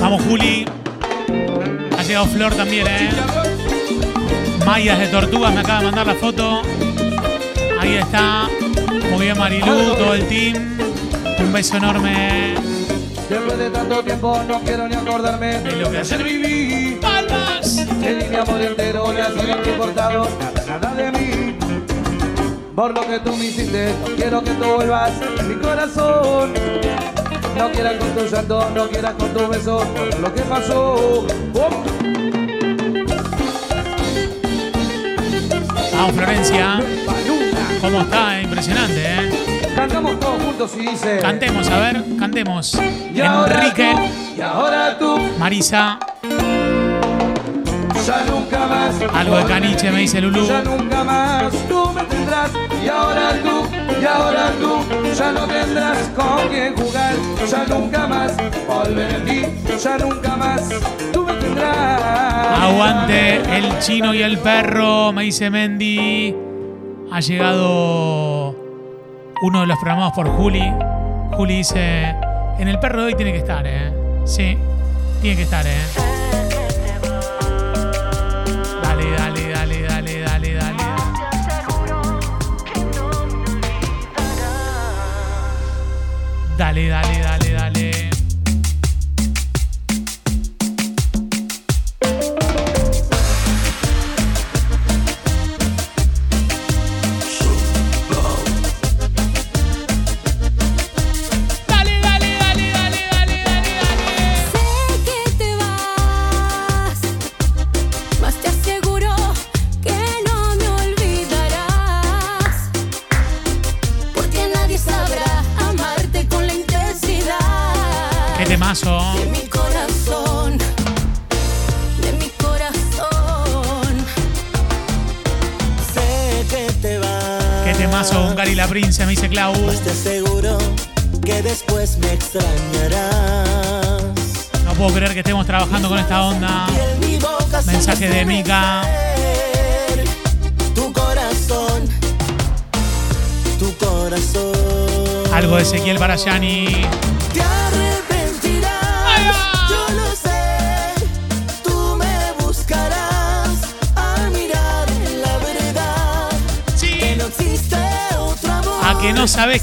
Vamos, 0.02 0.22
Juli. 0.24 0.66
Ha 1.98 2.04
llegado 2.04 2.26
Flor 2.26 2.54
también, 2.54 2.88
¿eh? 2.88 3.47
Mayas 4.68 5.00
de 5.00 5.08
Tortugas 5.08 5.54
me 5.54 5.62
acaba 5.62 5.80
de 5.80 5.86
mandar 5.86 6.08
la 6.08 6.16
foto. 6.16 6.62
Ahí 7.80 7.96
está. 7.96 8.50
Muy 9.10 9.22
bien, 9.22 9.38
Marilú, 9.38 9.96
todo 9.96 10.14
el 10.14 10.28
team. 10.28 10.78
Un 11.40 11.54
beso 11.54 11.78
enorme. 11.78 12.54
después 13.30 13.58
de 13.58 13.70
tanto 13.70 14.04
tiempo 14.04 14.44
no 14.46 14.60
quiero 14.60 14.90
ni 14.90 14.96
acordarme 14.96 15.60
de 15.60 15.72
lo 15.78 15.90
que 15.90 16.00
ayer 16.00 16.22
viví. 16.22 17.00
¡Palmas! 17.02 17.86
Que 18.02 18.14
ni 18.16 18.28
mi 18.28 18.36
amor 18.36 18.62
entero 18.62 19.14
le 19.14 19.22
hace 19.22 19.46
bien 19.46 19.58
importado 19.66 20.28
nada, 20.38 20.66
nada 20.68 20.96
de 20.96 21.12
mí. 21.14 21.56
Por 22.76 22.94
lo 22.94 23.08
que 23.08 23.20
tú 23.20 23.38
me 23.38 23.46
hiciste, 23.46 23.94
no 24.02 24.16
quiero 24.18 24.44
que 24.44 24.52
tú 24.52 24.66
vuelvas 24.66 25.14
en 25.40 25.48
mi 25.48 25.56
corazón. 25.56 26.54
No 27.58 27.72
quieras 27.72 27.94
con 27.94 28.10
tu 28.10 28.36
llanto, 28.36 28.70
no 28.76 28.90
quieras 28.90 29.14
con 29.14 29.34
tu 29.34 29.48
beso, 29.48 29.80
por 29.80 30.20
lo 30.20 30.34
que 30.34 30.42
pasó. 30.42 31.26
Oh. 31.56 32.47
Vamos, 35.98 36.16
Florencia. 36.16 36.80
¿Cómo 37.82 38.02
está? 38.02 38.40
Impresionante, 38.40 39.04
¿eh? 39.04 39.72
Cantamos 39.76 40.20
todos 40.20 40.44
juntos 40.44 40.72
y 40.78 40.88
dice. 40.92 41.18
Cantemos, 41.20 41.68
a 41.70 41.80
ver, 41.80 42.04
cantemos. 42.20 42.80
Y 43.14 43.20
ahora 43.20 43.56
Enrique, 43.56 43.94
tú, 43.96 44.38
y 44.38 44.42
ahora 44.42 45.00
tú, 45.00 45.18
Marisa, 45.40 45.98
ya 48.06 48.24
nunca 48.30 48.68
más. 48.68 48.94
algo 49.12 49.38
de 49.38 49.46
caniche, 49.46 49.92
me 49.92 50.00
dice 50.02 50.22
Lulú. 50.22 50.46
Ya 50.46 50.62
nunca 50.62 51.04
más 51.04 51.52
tú 51.68 51.92
me 51.92 52.04
tendrás. 52.04 52.52
Y 52.84 52.88
ahora 52.88 53.34
tú, 53.44 53.68
y 54.00 54.06
ahora 54.06 54.52
tú, 54.60 55.14
ya 55.18 55.32
no 55.32 55.48
tendrás 55.48 55.98
con 56.16 56.48
quién 56.50 56.76
jugar. 56.76 57.16
Ya 57.50 57.66
nunca 57.66 58.08
más 58.08 58.34
volveré 58.68 59.16
en 59.16 59.26
ti. 59.26 59.78
Ya 59.84 59.98
nunca 59.98 60.36
más 60.38 60.70
tú. 61.12 61.27
Aguante 61.60 63.58
el 63.58 63.80
chino 63.80 64.14
y 64.14 64.22
el 64.22 64.38
perro, 64.40 65.12
me 65.12 65.24
dice 65.24 65.50
Mendy. 65.50 66.36
Ha 67.12 67.20
llegado 67.20 68.56
uno 69.42 69.62
de 69.62 69.68
los 69.68 69.78
programados 69.78 70.14
por 70.14 70.28
Juli. 70.30 70.74
Juli 71.34 71.58
dice, 71.58 72.16
en 72.60 72.68
el 72.68 72.80
perro 72.80 73.02
de 73.02 73.08
hoy 73.08 73.16
tiene 73.16 73.32
que 73.32 73.40
estar, 73.40 73.66
¿eh? 73.66 73.94
Sí, 74.26 74.58
tiene 75.22 75.38
que 75.38 75.44
estar, 75.44 75.66
¿eh? 75.66 76.17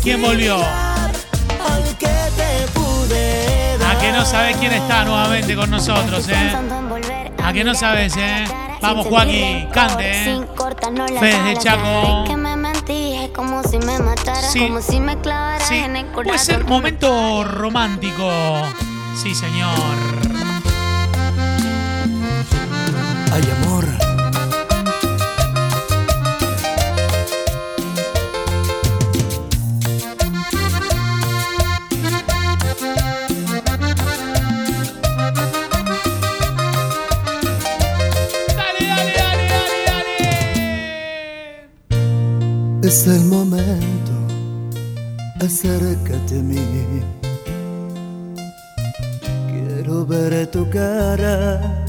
Quién 0.04 0.20
volvió. 0.20 0.56
A 3.86 3.98
que 3.98 4.12
no 4.12 4.24
sabes 4.24 4.56
quién 4.58 4.72
está 4.72 5.04
nuevamente 5.04 5.56
con 5.56 5.70
nosotros, 5.70 6.28
eh. 6.28 6.52
A 7.42 7.52
que 7.52 7.64
no 7.64 7.74
sabes, 7.74 8.14
eh. 8.18 8.44
Vamos, 8.82 9.06
Joaquín, 9.06 9.68
cante, 9.72 10.30
eh. 10.30 10.40
Fede 11.18 11.42
de 11.42 11.56
Chaco. 11.56 12.24
Sí. 14.52 14.70
Sí, 15.66 15.82
puede 16.12 16.38
ser 16.38 16.64
momento 16.64 17.44
romántico. 17.44 18.30
Sí, 19.16 19.34
señor. 19.34 19.78
Ay, 23.32 23.42
amor. 23.62 23.93
Tu 50.54 50.70
cara, 50.70 51.84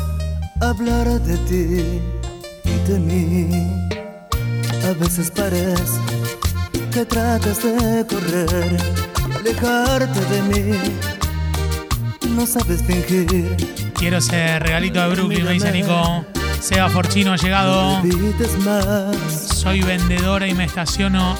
hablar 0.59 1.21
de 1.21 1.37
ti 1.49 2.01
y 2.63 2.89
de 2.89 2.97
mí. 2.97 3.49
A 4.83 4.93
veces 4.93 5.29
parece 5.29 5.99
que 6.91 7.05
tratas 7.05 7.61
de 7.61 8.03
correr 8.07 8.77
y 9.29 9.37
alejarte 9.37 10.19
de 10.19 10.41
mí. 10.49 10.79
No 12.29 12.47
sabes 12.47 12.81
fingir. 12.81 13.55
Quiero 13.93 14.17
ese 14.17 14.57
regalito 14.57 14.99
de 14.99 15.15
Brooklyn, 15.15 15.45
me 15.45 15.51
dice 15.51 15.71
Nico. 15.71 16.25
Seba 16.59 16.89
Forchino 16.89 17.33
ha 17.33 17.37
llegado. 17.37 18.01
Soy 19.29 19.83
vendedora 19.83 20.47
y 20.47 20.55
me 20.55 20.63
estaciono 20.63 21.37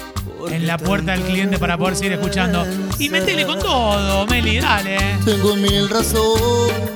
en 0.52 0.68
la 0.68 0.78
puerta 0.78 1.14
del 1.14 1.24
cliente 1.24 1.58
para 1.58 1.76
poder 1.76 1.96
seguir 1.96 2.14
escuchando. 2.14 2.68
Y 3.00 3.10
métele 3.10 3.48
con 3.48 3.58
todo, 3.58 4.28
Meli, 4.28 4.60
dale. 4.60 4.98
Tengo 5.26 5.56
mil 5.56 5.90
razones. 5.90 6.95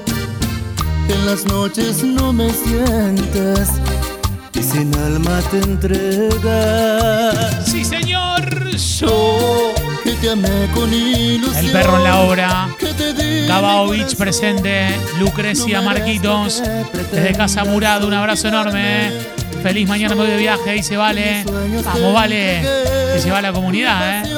En 1.09 1.25
las 1.25 1.45
noches 1.45 2.03
no 2.03 2.31
me 2.31 2.49
sientes 2.51 3.69
y 4.53 4.63
sin 4.63 4.95
alma 4.95 5.41
te 5.51 5.57
entregas. 5.57 7.35
Sí, 7.65 7.83
señor. 7.83 8.29
Yo 8.99 9.73
que 10.03 10.11
te 10.13 10.31
amé 10.31 10.67
con 10.73 10.93
ilusión. 10.93 11.65
El 11.65 11.71
perro 11.71 11.97
en 11.97 12.03
la 12.03 12.19
obra. 12.19 12.69
Que 12.77 13.45
Gabaovich 13.47 14.15
presente. 14.15 14.89
Lucrecia 15.19 15.81
Marquitos. 15.81 16.61
Desde 17.11 17.33
Casa 17.33 17.63
Murado, 17.63 18.07
un 18.07 18.13
abrazo 18.13 18.47
enorme. 18.47 19.11
Feliz 19.63 19.87
mañana 19.89 20.15
me 20.15 20.21
voy 20.21 20.31
de 20.31 20.37
viaje, 20.37 20.71
dice 20.71 20.95
Vale. 20.97 21.43
Vamos, 21.83 22.13
Vale. 22.13 22.61
Que 23.13 23.19
se 23.19 23.31
va 23.31 23.41
la 23.41 23.51
comunidad, 23.51 24.19
¿eh? 24.19 24.33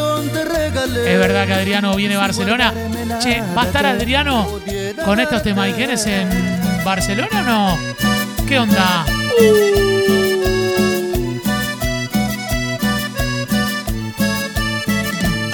Es 1.05 1.19
verdad 1.19 1.45
que 1.45 1.53
Adriano 1.53 1.95
viene 1.95 2.15
a 2.15 2.19
Barcelona. 2.19 2.73
Che, 3.19 3.41
¿va 3.55 3.63
a 3.63 3.65
estar 3.65 3.85
Adriano 3.85 4.47
con 5.05 5.19
estos 5.19 5.43
temaiquenes 5.43 6.05
en 6.07 6.29
Barcelona 6.83 7.39
o 7.39 7.43
no? 7.43 7.77
¿Qué 8.47 8.57
onda? 8.59 9.05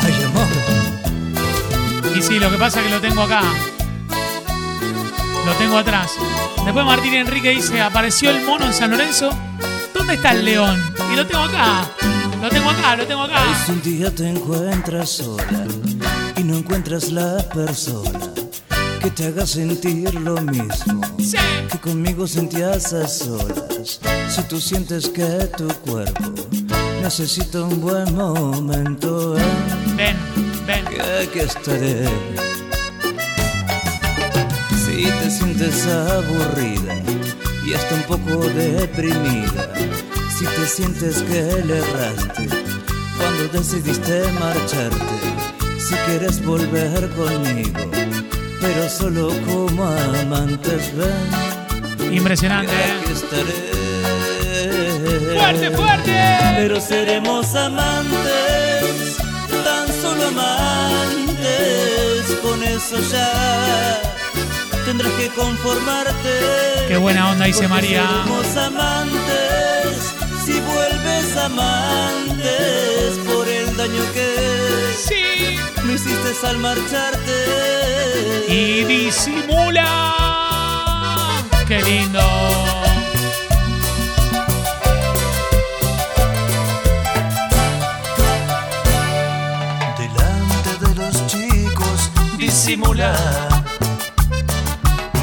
Ay, 0.02 0.24
amor. 0.26 0.48
Y 2.16 2.22
sí, 2.22 2.40
lo 2.40 2.50
que 2.52 2.58
pasa 2.58 2.80
es 2.80 2.86
que 2.86 2.92
lo 2.92 3.02
tengo 3.02 3.22
acá. 3.24 3.42
Lo 5.46 5.54
tengo 5.54 5.78
atrás. 5.78 6.12
Después 6.64 6.86
Martín 6.86 7.14
Enrique 7.14 7.50
dice, 7.52 7.82
apareció 7.82 8.30
el 8.32 8.44
mono 8.46 8.66
en 8.66 8.74
San 8.74 8.92
Lorenzo. 8.92 9.30
¿Dónde 9.94 10.16
está 10.16 10.32
el 10.32 10.46
león? 10.46 10.82
Y 11.12 11.16
lo 11.16 11.26
tengo 11.26 11.44
acá. 11.44 11.86
Lo 12.42 12.50
tengo 12.50 12.70
acá, 12.70 12.96
lo 12.96 13.08
tengo 13.08 13.24
acá. 13.24 13.42
Si 13.66 13.72
un 13.72 13.82
día 13.82 14.14
te 14.14 14.30
encuentras 14.30 15.10
sola 15.10 15.66
y 15.86 15.97
no 16.48 16.56
encuentras 16.60 17.12
la 17.12 17.38
persona 17.50 18.20
que 19.02 19.12
te 19.12 19.28
haga 19.28 19.46
sentir 19.46 20.14
lo 20.16 20.40
mismo 20.42 21.02
que 21.70 21.78
conmigo 21.80 22.26
sentías 22.26 22.94
a 22.94 23.06
solas. 23.06 24.00
Si 24.30 24.42
tú 24.44 24.58
sientes 24.62 25.10
que 25.10 25.50
tu 25.58 25.68
cuerpo 25.90 26.24
necesita 27.02 27.64
un 27.64 27.82
buen 27.82 28.16
momento, 28.16 29.34
Ven, 29.98 30.16
ven. 30.66 30.86
que 30.86 31.02
aquí 31.02 31.40
estaré. 31.40 32.08
Si 34.86 35.04
te 35.04 35.30
sientes 35.30 35.86
aburrida 35.86 36.96
y 37.66 37.74
hasta 37.74 37.94
un 37.96 38.04
poco 38.04 38.48
deprimida, 38.48 39.74
si 40.38 40.46
te 40.46 40.66
sientes 40.66 41.22
que 41.24 41.62
le 41.66 41.80
erraste 41.80 42.48
cuando 43.18 43.48
decidiste 43.52 44.32
marcharte, 44.40 45.37
si 45.88 45.96
quieres 46.06 46.44
volver 46.44 47.10
conmigo, 47.12 47.92
pero 48.60 48.90
solo 48.90 49.30
como 49.46 49.86
amantes 49.86 50.92
ven. 50.98 52.14
Impresionante, 52.14 52.74
¿eh? 52.74 52.94
aquí 53.02 53.12
estaré. 53.14 53.78
¡Fuerte, 55.38 55.72
fuerte! 55.72 56.38
Pero 56.58 56.82
seremos 56.82 57.56
amantes, 57.56 59.16
tan 59.64 59.88
solo 60.02 60.28
amantes, 60.28 61.46
con 62.42 62.62
eso 62.64 63.00
ya 63.10 64.02
tendrás 64.86 65.14
que 65.14 65.30
conformarte. 65.30 66.86
Qué 66.90 66.98
buena 66.98 67.32
onda, 67.32 67.46
dice 67.46 67.68
María. 67.68 68.06
Seremos 68.08 68.58
amantes, 68.58 70.14
si 70.46 70.60
vuelves 70.60 71.38
amantes, 71.38 73.26
daño 73.88 74.04
que 74.14 74.94
sí. 74.98 75.60
me 75.84 75.94
hiciste 75.94 76.48
al 76.48 76.58
marcharte. 76.58 78.46
Y 78.48 78.84
disimula. 78.84 80.14
Qué 81.68 81.82
lindo. 81.82 82.22
Delante 89.98 90.72
de 90.86 90.96
los 90.96 91.28
chicos 91.28 92.12
disimula. 92.38 93.14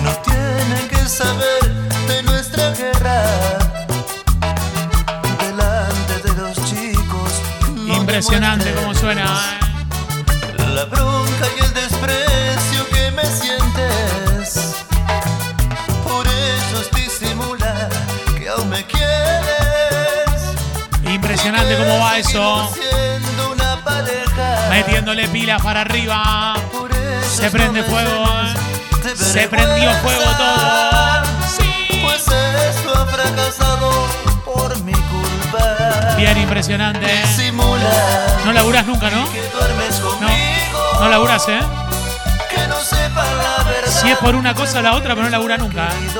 No 0.03 0.11
tienen 0.23 0.89
que 0.89 1.09
saber 1.09 1.54
Impresionante 8.25 8.73
demuestres 8.73 8.81
cómo 8.81 8.95
suena. 8.95 9.23
¿eh? 9.23 10.75
La 10.75 10.85
bronca 10.87 11.47
y 11.59 11.63
el 11.63 11.75
desprecio 11.75 12.89
que 12.89 13.11
me 13.11 13.23
sientes. 13.27 14.77
Por 16.03 16.27
ellos 16.27 16.91
disimula 16.95 17.91
que 18.39 18.49
aún 18.49 18.71
me 18.71 18.83
quieres. 18.87 20.57
Impresionante 21.05 21.77
cómo 21.77 21.99
va 21.99 22.17
eso. 22.19 22.71
Metiéndole 24.71 25.29
pilas 25.29 25.61
para 25.63 25.83
arriba. 25.83 26.55
Se 27.31 27.51
prende 27.51 27.83
fuego. 27.83 28.25
¿eh? 28.25 29.15
Se 29.17 29.49
prendió 29.49 29.93
fuego 29.97 30.25
todo. 30.39 31.25
Pues 32.03 32.27
esto 32.29 32.95
ha 32.97 33.07
fracasado. 33.07 34.24
Bien 36.25 36.39
impresionante. 36.39 37.07
No 38.47 38.53
laburás 38.55 38.87
nunca, 38.87 39.11
¿no? 39.11 39.27
conmigo. 39.27 40.99
No 40.99 41.09
laburás, 41.11 41.47
¿eh? 41.51 41.61
No. 42.67 42.77
Si 43.87 44.09
es 44.09 44.17
por 44.17 44.35
una 44.35 44.55
cosa 44.55 44.79
o 44.79 44.83
la 44.83 44.95
otra, 44.95 45.15
pero 45.15 45.25
no 45.25 45.29
labura 45.29 45.59
nunca. 45.59 45.89
¿eh? 45.89 46.15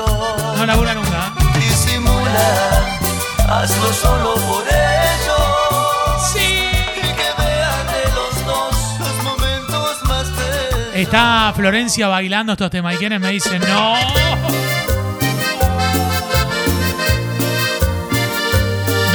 No 0.57 0.63
labura 0.63 0.93
nunca. 0.93 1.33
Disimula, 1.55 2.99
hazlo 3.49 3.91
solo 3.91 4.35
por 4.35 4.63
ellos. 4.67 6.31
Sí. 6.31 6.69
Y 6.97 7.01
que 7.01 7.29
vean 7.39 7.87
de 7.87 8.03
los 8.13 8.45
dos 8.45 8.75
los 8.99 9.23
momentos 9.23 10.03
más 10.03 10.27
felices. 10.27 10.93
Está 10.93 11.51
Florencia 11.55 12.07
bailando 12.09 12.51
estos 12.51 12.69
temas 12.69 12.93
y 12.93 12.97
quienes 12.97 13.19
me 13.19 13.29
dicen, 13.31 13.59
no. 13.67 13.95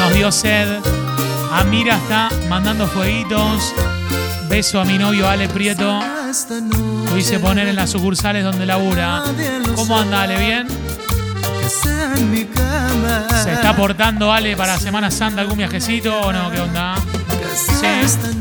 Nos 0.01 0.15
dio 0.15 0.33
sed. 0.33 0.81
Amira 1.53 1.97
está 1.97 2.31
mandando 2.49 2.87
fueguitos. 2.87 3.75
Beso 4.49 4.81
a 4.81 4.85
mi 4.87 4.97
novio 4.97 5.29
Ale 5.29 5.47
Prieto. 5.47 6.01
Lo 7.11 7.19
hice 7.19 7.39
poner 7.39 7.69
en 7.69 7.77
las 7.77 7.91
sucursales 7.91 8.43
donde 8.43 8.65
labura. 8.65 9.23
¿Cómo 9.77 9.99
anda 9.99 10.23
Ale? 10.23 10.39
¿Bien? 10.39 10.69
¿Se 13.45 13.53
está 13.53 13.77
portando 13.77 14.33
Ale 14.33 14.57
para 14.57 14.79
Semana 14.79 15.11
Santa 15.11 15.43
algún 15.43 15.59
viajecito 15.59 16.19
o 16.19 16.33
no? 16.33 16.51
¿Qué 16.51 16.61
onda? 16.61 16.95
Que 17.81 18.40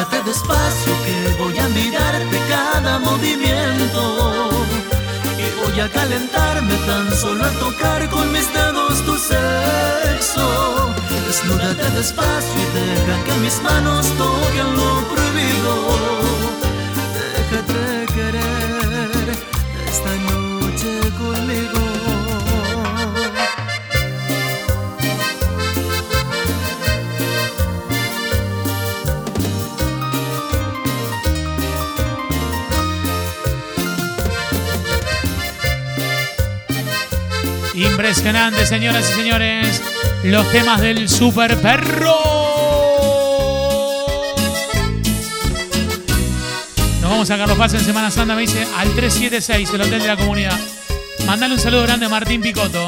Desnúdate 0.00 0.30
despacio 0.30 0.92
que 1.04 1.42
voy 1.42 1.58
a 1.58 1.68
mirarte 1.68 2.40
cada 2.48 2.98
movimiento. 3.00 4.48
Y 5.36 5.60
voy 5.60 5.78
a 5.78 5.90
calentarme 5.90 6.74
tan 6.86 7.14
solo 7.14 7.44
al 7.44 7.54
tocar 7.58 8.08
con 8.08 8.32
mis 8.32 8.50
dedos 8.54 9.04
tu 9.04 9.14
sexo. 9.18 10.94
Desnúdate 11.26 11.90
despacio 11.90 12.54
y 12.56 12.78
deja 12.78 13.24
que 13.24 13.34
mis 13.42 13.60
manos 13.60 14.06
toquen 14.16 14.74
lo 14.74 15.06
prohibido. 15.12 16.19
Impresionante, 38.10 38.66
señoras 38.66 39.08
y 39.08 39.14
señores. 39.14 39.80
Los 40.24 40.50
temas 40.50 40.80
del 40.80 41.08
super 41.08 41.56
perro. 41.58 42.18
Nos 47.00 47.08
vamos 47.08 47.30
a 47.30 47.38
Carlos 47.38 47.56
Paz 47.56 47.74
en 47.74 47.84
Semana 47.84 48.10
Santa, 48.10 48.34
me 48.34 48.40
dice, 48.40 48.66
al 48.78 48.92
376, 48.96 49.70
el 49.74 49.82
hotel 49.82 50.00
de 50.00 50.08
la 50.08 50.16
comunidad. 50.16 50.58
Mandale 51.24 51.54
un 51.54 51.60
saludo 51.60 51.82
grande 51.82 52.06
a 52.06 52.08
Martín 52.08 52.42
Picoto, 52.42 52.84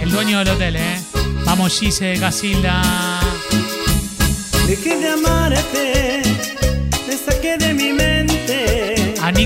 el 0.00 0.10
dueño 0.10 0.38
del 0.38 0.48
hotel, 0.48 0.76
¿eh? 0.76 0.98
Vamos, 1.44 1.78
Gise 1.78 2.18
Casilda. 2.18 2.80
Dejé 4.66 4.96
de 4.96 5.08
amarte, 5.10 6.22
te 7.06 7.18
saqué 7.18 7.58
de 7.58 7.74
mi 7.74 7.92
mente. 7.92 8.09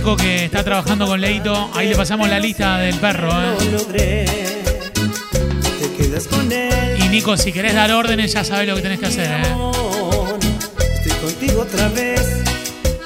Nico 0.05 0.19
que 0.19 0.45
está 0.45 0.63
trabajando 0.63 1.07
con 1.07 1.19
Leito, 1.19 1.71
ahí 1.73 1.89
le 1.89 1.97
pasamos 1.97 2.29
la 2.29 2.39
lista 2.39 2.77
del 2.77 2.97
perro, 2.97 3.31
¿eh? 3.41 3.57
Y 6.99 7.09
Nico, 7.09 7.39
si 7.39 7.53
querés 7.55 7.75
dar 7.75 7.91
órdenes, 7.91 8.35
ya 8.35 8.45
sabes 8.45 8.69
lo 8.69 8.77
que 8.77 8.83
tenés 8.83 9.01
que 9.01 9.07
hacer, 9.07 9.31
¿eh? 9.31 9.47
Estoy 11.07 11.13
contigo 11.23 11.63
otra 11.63 11.89
vez 11.89 12.21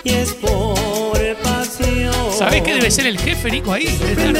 y 0.02 0.10
es 0.10 0.32
por 0.34 1.36
pasión. 1.44 2.12
¿Sabés 2.36 2.62
que 2.62 2.74
debe 2.74 2.90
ser 2.90 3.06
el 3.06 3.16
jefe, 3.16 3.48
Nico, 3.48 3.72
ahí? 3.72 3.84
Debe 3.84 4.14
estar 4.14 4.34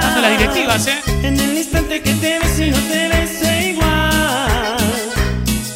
dando 0.00 0.20
las 0.20 0.38
directivas, 0.38 0.86
¿eh? 0.86 1.00
En 1.24 1.40
el 1.40 1.58
instante 1.58 2.00
que 2.00 2.14
te 2.14 2.38
ves 2.38 2.60
y 2.60 2.70
no 2.70 2.78
te 2.78 3.08
ves 3.08 3.42
igual 3.70 4.76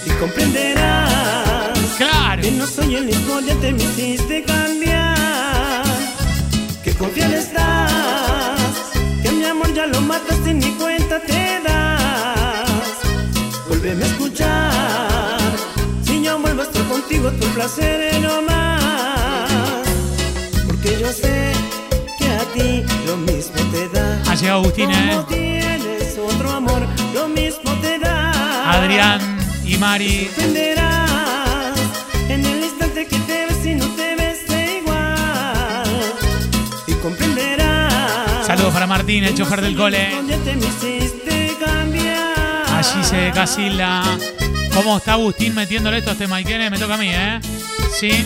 Y 0.07 0.11
comprenderás 0.20 1.77
Claro 1.96 2.42
Que 2.42 2.53
no 2.53 2.64
soy 2.64 2.94
el 2.94 3.07
mismo, 3.07 3.40
ya 3.40 3.57
te 3.57 3.72
me 3.72 3.83
hiciste 3.83 4.44
cambiar 4.44 5.08
Que 6.99 7.05
confiar 7.05 7.33
estás 7.33 8.61
Que 9.23 9.31
mi 9.31 9.45
amor 9.45 9.73
ya 9.73 9.87
lo 9.87 10.01
matas 10.01 10.39
y 10.45 10.53
ni 10.53 10.73
cuenta 10.73 11.21
te 11.21 11.61
das 11.63 12.69
Vuélveme 13.69 14.03
a 14.03 14.07
escuchar 14.07 15.39
Si 16.03 16.25
yo 16.25 16.41
vuelvo 16.41 16.63
a 16.63 16.65
estar 16.65 16.83
contigo 16.89 17.31
tu 17.31 17.47
placer 17.55 18.21
no 18.21 18.43
más 18.43 19.87
Porque 20.67 20.99
yo 21.01 21.13
sé 21.13 21.53
que 22.19 22.27
a 22.27 22.45
ti 22.53 22.85
lo 23.07 23.17
mismo 23.17 23.61
te 23.71 23.89
da 23.91 24.21
Ha 24.27 24.35
llegado 24.35 24.63
Agustín, 24.63 24.91
¿eh? 24.91 25.25
tienes 25.29 26.19
otro 26.19 26.51
amor, 26.51 26.83
lo 27.15 27.29
mismo 27.29 27.71
te 27.81 28.01
da. 28.01 28.73
Adrián 28.73 29.21
y 29.65 29.77
Mari. 29.77 30.29
Comprenderás. 36.99 38.47
Saludos 38.47 38.73
para 38.73 38.87
Martín, 38.87 39.25
el 39.25 39.35
chofer 39.35 39.61
del 39.61 39.77
cole. 39.77 40.11
Ya 40.29 40.37
te 40.39 40.57
me 40.57 40.67
hiciste 40.67 41.57
cambiar. 41.65 42.65
Allí 42.75 43.05
se 43.05 43.31
Casilda. 43.33 44.03
¿Cómo 44.75 44.99
está 44.99 45.15
Agustín 45.15 45.55
metiéndole 45.55 45.99
estos 45.99 46.17
temas? 46.17 46.41
¿Y 46.41 46.45
quién 46.45 46.71
Me 46.71 46.79
toca 46.79 46.95
a 46.95 46.99
mí, 46.99 47.11
¿eh? 47.11 47.41
Sí. 47.93 48.25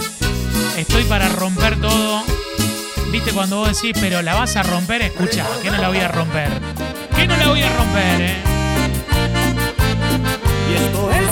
Estoy 0.77 1.05
para 1.05 1.29
romper 1.29 1.81
todo. 1.81 2.23
Viste 3.11 3.33
cuando 3.33 3.59
vos 3.59 3.69
decís, 3.69 3.97
pero 4.01 4.23
la 4.23 4.35
vas 4.35 4.57
a 4.57 4.63
romper, 4.63 5.03
escucha, 5.03 5.47
que 5.63 5.71
no 5.71 5.79
la 5.79 5.89
voy 5.89 5.99
a 5.99 6.09
romper. 6.09 6.49
Que 7.15 7.27
no 7.27 7.37
la 7.37 7.49
voy 7.49 7.63
a 7.63 7.77
romper, 7.77 8.21
¿eh? 8.21 8.37
Y 10.71 10.75
esto 10.75 11.11
es. 11.11 11.32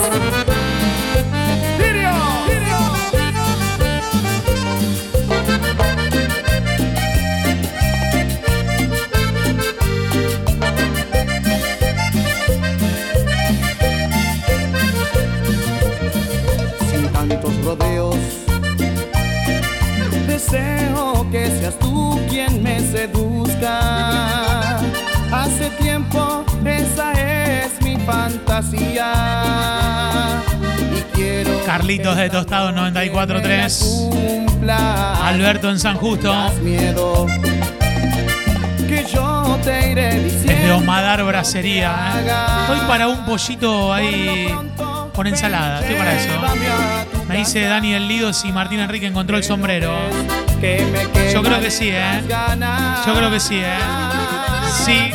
Deseo 20.51 21.25
que 21.31 21.47
seas 21.47 21.79
tú 21.79 22.19
quien 22.29 22.61
me 22.61 22.81
seduzca. 22.81 24.79
Hace 25.31 25.69
tiempo 25.81 26.43
esa 26.65 27.13
es 27.13 27.81
mi 27.81 27.95
fantasía. 27.95 29.13
Y 30.93 31.01
quiero 31.15 31.51
Carlitos 31.65 32.17
de 32.17 32.29
Tostado 32.29 32.71
94.3. 32.71 34.09
cumpla. 34.09 35.25
Alberto 35.25 35.69
en 35.69 35.79
San 35.79 35.95
Justo. 35.95 36.33
miedo 36.61 37.27
que 38.89 39.05
yo 39.05 39.57
te 39.63 39.91
iré 39.91 40.15
Desde 40.15 40.37
diciendo. 40.49 40.77
Omadar 40.79 41.23
Bracería. 41.23 41.95
¿eh? 42.17 42.27
Estoy 42.63 42.79
para 42.89 43.07
un 43.07 43.23
pollito 43.23 43.93
ahí 43.93 44.53
con 45.21 45.27
ensalada. 45.27 45.81
Estoy 45.81 45.95
para 45.97 46.15
eso. 46.15 46.29
Me 47.27 47.37
dice 47.37 47.61
Daniel 47.61 48.07
Lidos 48.07 48.43
y 48.43 48.51
Martín 48.51 48.79
Enrique 48.79 49.05
encontró 49.05 49.37
el 49.37 49.43
sombrero. 49.43 49.95
Yo 51.31 51.43
creo 51.43 51.61
que 51.61 51.69
sí, 51.69 51.89
¿eh? 51.91 52.23
Yo 53.05 53.13
creo 53.13 53.29
que 53.29 53.39
sí, 53.39 53.59
¿eh? 53.59 53.77
Sí. 54.83 55.11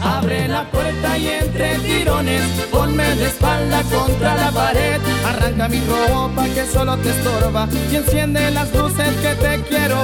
Abre 0.00 0.46
la 0.46 0.62
puerta 0.70 1.18
y 1.18 1.28
entre 1.28 1.78
tirones 1.78 2.42
Ponme 2.70 3.04
de 3.16 3.26
espalda 3.26 3.82
contra 3.84 4.34
la 4.34 4.50
pared 4.50 5.00
Arranca 5.26 5.68
mi 5.68 5.80
ropa 5.80 6.44
que 6.54 6.66
solo 6.66 6.96
te 6.98 7.10
estorba 7.10 7.66
Y 7.90 7.96
enciende 7.96 8.50
las 8.50 8.72
luces 8.74 9.08
que 9.22 9.34
te 9.34 9.62
quiero 9.62 10.03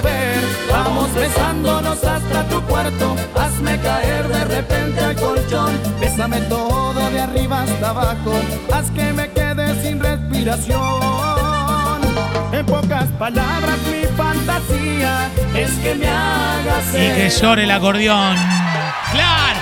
Vamos 0.70 1.12
besándonos 1.14 2.04
hasta 2.04 2.48
tu 2.48 2.62
cuarto 2.62 3.16
Hazme 3.34 3.78
caer 3.80 4.28
de 4.28 4.44
repente 4.44 5.00
al 5.00 5.16
colchón 5.16 5.72
Bésame 6.00 6.40
todo 6.42 7.10
de 7.10 7.20
arriba 7.20 7.62
hasta 7.62 7.90
abajo 7.90 8.32
Haz 8.72 8.90
que 8.90 9.12
me 9.12 9.30
quede 9.30 9.82
sin 9.82 10.00
respiración 10.00 10.80
En 12.52 12.66
pocas 12.66 13.06
palabras 13.18 13.78
mi 13.90 14.06
fantasía 14.16 15.30
Es 15.54 15.72
que 15.82 15.94
me 15.94 16.08
hagas 16.08 16.94
Y 16.94 17.14
que 17.14 17.30
llore 17.30 17.64
el 17.64 17.70
acordeón. 17.70 18.36
¡Claro! 19.12 19.59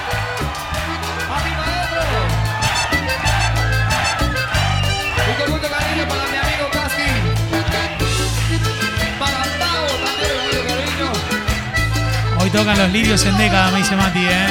Tocan 12.59 12.77
los 12.77 12.91
lirios 12.91 13.25
en 13.25 13.39
década, 13.39 13.71
me 13.71 13.79
dice 13.79 13.95
Mati, 13.95 14.19
¿eh? 14.19 14.49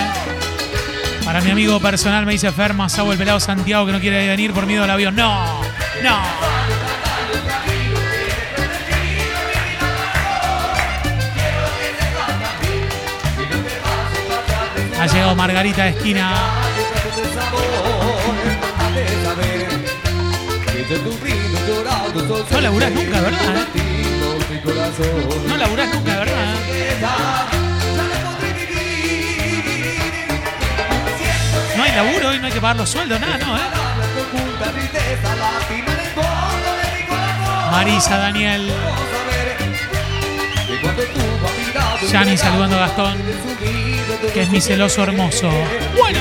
Para 1.25 1.41
mi 1.41 1.51
amigo 1.51 1.77
personal 1.81 2.25
me 2.25 2.31
dice 2.31 2.53
Ferma, 2.53 2.87
Sabo 2.87 3.11
el 3.11 3.17
pelado 3.17 3.37
Santiago 3.41 3.85
que 3.85 3.91
no 3.91 3.99
quiere 3.99 4.25
venir 4.29 4.53
por 4.53 4.65
miedo 4.65 4.85
al 4.85 4.91
avión. 4.91 5.13
¡No! 5.13 5.61
¡No! 6.01 6.21
Ha 15.01 15.07
llegado 15.07 15.35
Margarita 15.35 15.83
de 15.83 15.89
Esquina. 15.89 16.33
No 22.51 22.61
laburás 22.61 22.91
nunca, 22.93 23.19
¿verdad? 23.19 23.67
No 25.45 25.57
laburás 25.57 25.93
nunca, 25.93 26.19
¿verdad? 26.19 27.66
Laburo 31.97 32.29
hoy, 32.29 32.39
no 32.39 32.45
hay 32.45 32.51
que 32.51 32.61
pagar 32.61 32.75
los 32.75 32.89
sueldos, 32.89 33.19
nada, 33.19 33.37
no, 33.39 33.57
¿eh? 33.57 33.61
Marisa, 37.71 38.17
Daniel. 38.17 38.71
Yani 42.11 42.37
saludando 42.37 42.75
a 42.75 42.79
Gastón, 42.79 43.17
que 44.33 44.41
es 44.43 44.49
mi 44.49 44.61
celoso 44.61 45.03
hermoso. 45.03 45.49
Bueno. 45.97 46.19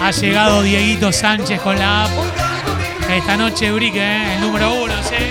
Ha 0.00 0.10
llegado 0.12 0.62
Dieguito 0.62 1.12
Sánchez 1.12 1.60
con 1.60 1.76
la 1.76 2.04
app. 2.04 2.10
Esta 3.10 3.36
noche 3.36 3.72
Brique, 3.72 4.00
¿eh? 4.00 4.34
el 4.34 4.40
número 4.40 4.74
uno, 4.74 4.94
¿sí? 5.02 5.25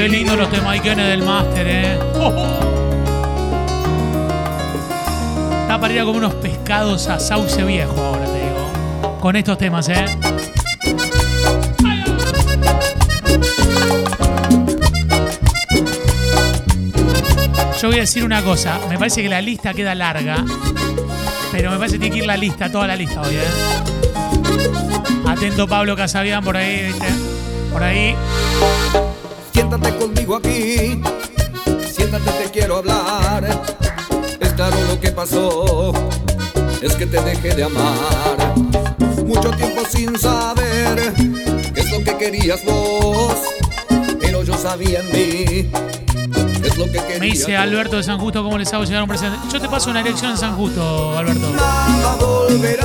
Qué 0.00 0.08
lindo 0.08 0.34
los 0.34 0.50
temaiquenes 0.50 1.08
del 1.08 1.22
máster, 1.22 1.66
¿eh? 1.68 1.98
Está 5.60 5.78
para 5.78 5.92
ir 5.92 6.00
a 6.00 6.04
comer 6.04 6.22
unos 6.22 6.34
pescados 6.36 7.06
a 7.08 7.20
sauce 7.20 7.62
viejo 7.64 8.02
ahora, 8.02 8.24
te 8.24 8.32
digo. 8.32 9.18
Con 9.20 9.36
estos 9.36 9.58
temas, 9.58 9.90
¿eh? 9.90 10.06
Yo 17.80 17.88
voy 17.88 17.96
a 17.96 18.00
decir 18.00 18.24
una 18.24 18.42
cosa. 18.42 18.78
Me 18.90 18.98
parece 18.98 19.22
que 19.22 19.28
la 19.30 19.40
lista 19.40 19.72
queda 19.72 19.94
larga. 19.94 20.44
Pero 21.50 21.70
me 21.70 21.78
parece 21.78 21.94
que 21.94 22.00
tiene 22.00 22.14
que 22.14 22.18
ir 22.20 22.26
la 22.26 22.36
lista, 22.36 22.70
toda 22.70 22.86
la 22.86 22.94
lista 22.94 23.22
hoy, 23.22 23.36
¿eh? 23.36 23.40
Atento 25.26 25.66
Pablo 25.66 25.96
Casabian 25.96 26.44
por 26.44 26.58
ahí, 26.58 26.88
¿viste? 26.88 27.06
Por 27.72 27.82
ahí. 27.82 28.14
Siéntate 29.52 29.96
conmigo 29.96 30.36
aquí, 30.36 31.00
siéntate, 31.90 32.30
te 32.30 32.50
quiero 32.52 32.76
hablar. 32.76 33.62
Es 34.38 34.52
claro 34.52 34.76
lo 34.86 35.00
que 35.00 35.10
pasó, 35.10 35.92
es 36.82 36.94
que 36.94 37.06
te 37.06 37.20
dejé 37.22 37.54
de 37.54 37.64
amar. 37.64 38.54
Mucho 39.24 39.50
tiempo 39.52 39.82
sin 39.88 40.18
saber 40.18 41.14
es 41.74 41.90
lo 41.90 42.04
que 42.04 42.16
querías 42.18 42.64
vos, 42.64 43.36
pero 44.20 44.44
yo 44.44 44.56
sabía 44.56 45.00
en 45.00 45.12
mí. 45.12 45.70
Es 46.62 46.76
lo 46.76 46.86
que 46.86 46.92
querías 46.92 47.20
Me 47.20 47.26
dice. 47.26 47.56
Alberto 47.56 47.96
de 47.96 48.02
San 48.02 48.18
Justo 48.18 48.42
cómo 48.42 48.58
les 48.58 48.72
hago 48.72 48.84
llegar 48.84 49.02
un 49.02 49.08
presente. 49.08 49.38
Yo 49.52 49.60
te 49.60 49.68
paso 49.68 49.90
una 49.90 50.02
dirección 50.02 50.32
en 50.32 50.36
San 50.36 50.56
Justo, 50.56 51.16
Alberto. 51.16 51.52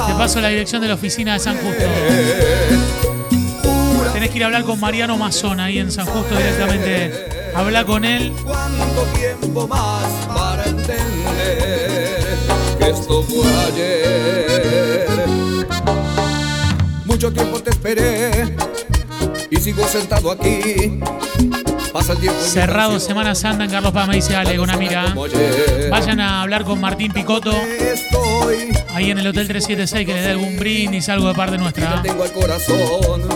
Te 0.07 0.13
paso 0.13 0.41
la 0.41 0.49
dirección 0.49 0.81
de 0.81 0.87
la 0.87 0.93
oficina 0.93 1.33
de 1.33 1.39
San 1.39 1.57
Justo. 1.57 1.83
Tenés 4.13 4.29
que 4.29 4.37
ir 4.37 4.43
a 4.43 4.45
hablar 4.47 4.63
con 4.63 4.79
Mariano 4.79 5.17
Mazón 5.17 5.59
ahí 5.59 5.79
en 5.79 5.91
San 5.91 6.05
Justo 6.05 6.35
directamente. 6.35 7.51
Habla 7.53 7.85
con 7.85 8.05
él. 8.05 8.33
¿Cuánto 8.43 9.03
tiempo 9.17 9.67
más 9.67 10.05
para 10.27 10.63
entender 10.65 12.37
que 12.79 12.89
esto 12.89 13.23
fue 13.23 13.45
ayer? 13.67 15.25
Mucho 17.05 17.31
tiempo 17.31 17.59
te 17.61 17.69
esperé 17.71 18.55
y 19.49 19.57
sigo 19.57 19.87
sentado 19.87 20.31
aquí. 20.31 20.99
Pasa 21.95 22.11
el 22.11 22.19
tiempo 22.19 22.37
Cerrado 22.41 22.99
Semana 22.99 23.33
Santa 23.35 23.63
en 23.63 23.71
Carlos 23.71 23.93
Paz, 23.93 24.09
me 24.09 24.15
dice 24.15 24.35
Ale, 24.35 24.57
con 24.57 24.69
una 24.69 24.77
ayer. 24.77 25.89
Vayan 25.89 26.19
a 26.19 26.41
hablar 26.41 26.65
con 26.65 26.81
Martín 26.81 27.13
Picoto. 27.13 27.53
Ahí 28.93 29.11
en 29.11 29.19
el 29.19 29.27
Hotel 29.27 29.47
376 29.47 30.05
que 30.05 30.13
les 30.13 30.23
dé 30.25 30.31
algún 30.31 30.57
brindis, 30.57 31.07
algo 31.07 31.29
de 31.29 31.33
parte 31.35 31.57
nuestra. 31.57 32.01
tengo 32.01 32.23
al 32.23 32.33
corazón 32.33 33.29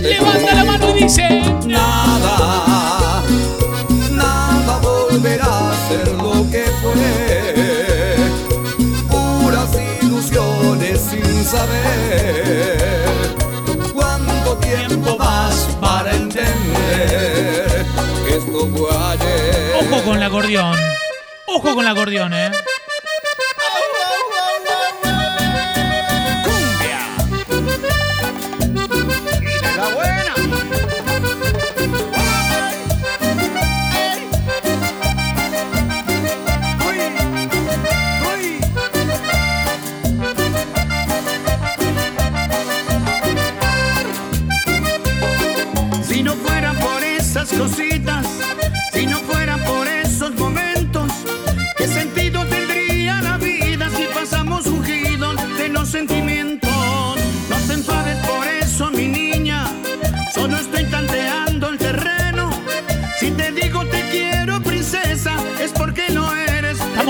Levanta 0.00 0.54
la 0.54 0.64
mano 0.64 0.96
y 0.96 1.02
dice. 1.02 1.40
Nada, 1.66 3.24
nada 4.12 4.78
volverá 4.78 5.70
a 5.70 5.88
ser 5.88 6.06
lo 6.12 6.48
que 6.52 6.66
fue. 6.82 8.14
Puras 9.10 9.70
ilusiones 10.02 11.00
sin 11.00 11.44
saber 11.44 12.51
Ojo 18.62 20.04
con 20.04 20.16
el 20.16 20.22
acordeón. 20.22 20.78
Ojo 21.46 21.74
con 21.74 21.84
el 21.84 21.90
acordeón, 21.90 22.32
eh. 22.32 22.52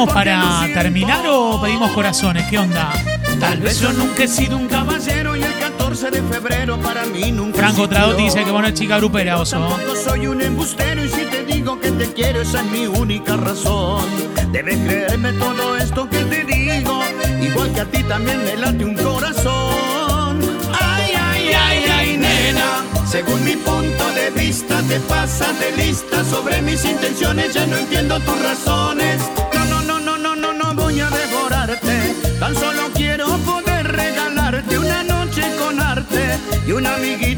Es 0.02 0.08
¿Estamos 0.08 0.14
porque 0.14 0.30
lo 0.30 0.66
para 0.66 0.82
terminar 0.82 1.26
o 1.28 1.60
pedimos 1.60 1.90
corazones? 1.92 2.44
¿Qué 2.48 2.58
onda? 2.58 2.92
Tal 3.40 3.58
vez 3.58 3.80
yo 3.80 3.92
nunca 3.92 4.24
he 4.24 4.28
sido 4.28 4.56
un 4.56 4.68
caballero 4.68 5.36
y 5.36 5.42
el 5.42 5.54
14 5.58 6.10
de 6.10 6.22
febrero 6.22 6.78
para 6.78 7.04
mí 7.06 7.32
nunca 7.32 7.58
Franco. 7.58 7.88
Tradotti 7.88 8.24
dice 8.24 8.44
que 8.44 8.50
bueno 8.50 8.70
chica 8.70 8.98
grupera, 8.98 9.38
oso. 9.38 9.58
Tampoco 9.58 9.96
soy 9.96 10.26
un 10.26 10.40
embustero 10.40 11.04
y 11.04 11.08
si 11.08 11.24
te 11.24 11.44
digo 11.44 11.80
que 11.80 11.90
te 11.90 12.12
quiero 12.12 12.42
esa 12.42 12.60
es 12.60 12.66
mi 12.66 12.86
única 12.86 13.36
razón. 13.36 14.04
Debes 14.52 14.78
creerme 14.78 15.32
todo 15.34 15.76
esto 15.76 16.08
que 16.08 16.24
te 16.24 16.44
digo, 16.44 17.00
igual 17.40 17.72
que 17.72 17.80
a 17.80 17.84
ti 17.86 18.02
también 18.04 18.42
me 18.44 18.56
late 18.56 18.84
un 18.84 18.94
corazón. 18.94 20.40
Ay, 20.80 21.12
ay, 21.16 21.50
ay, 21.52 21.84
ay, 21.90 22.16
nena. 22.16 22.84
Según 23.06 23.44
mi 23.44 23.56
punto 23.56 24.12
de 24.12 24.30
vista 24.30 24.80
te 24.82 25.00
pasas 25.00 25.58
de 25.58 25.84
lista 25.84 26.24
sobre 26.24 26.62
mis 26.62 26.84
intenciones, 26.84 27.54
ya 27.54 27.66
no 27.66 27.76
entiendo 27.76 28.18
tus 28.20 28.42
razones. 28.42 29.20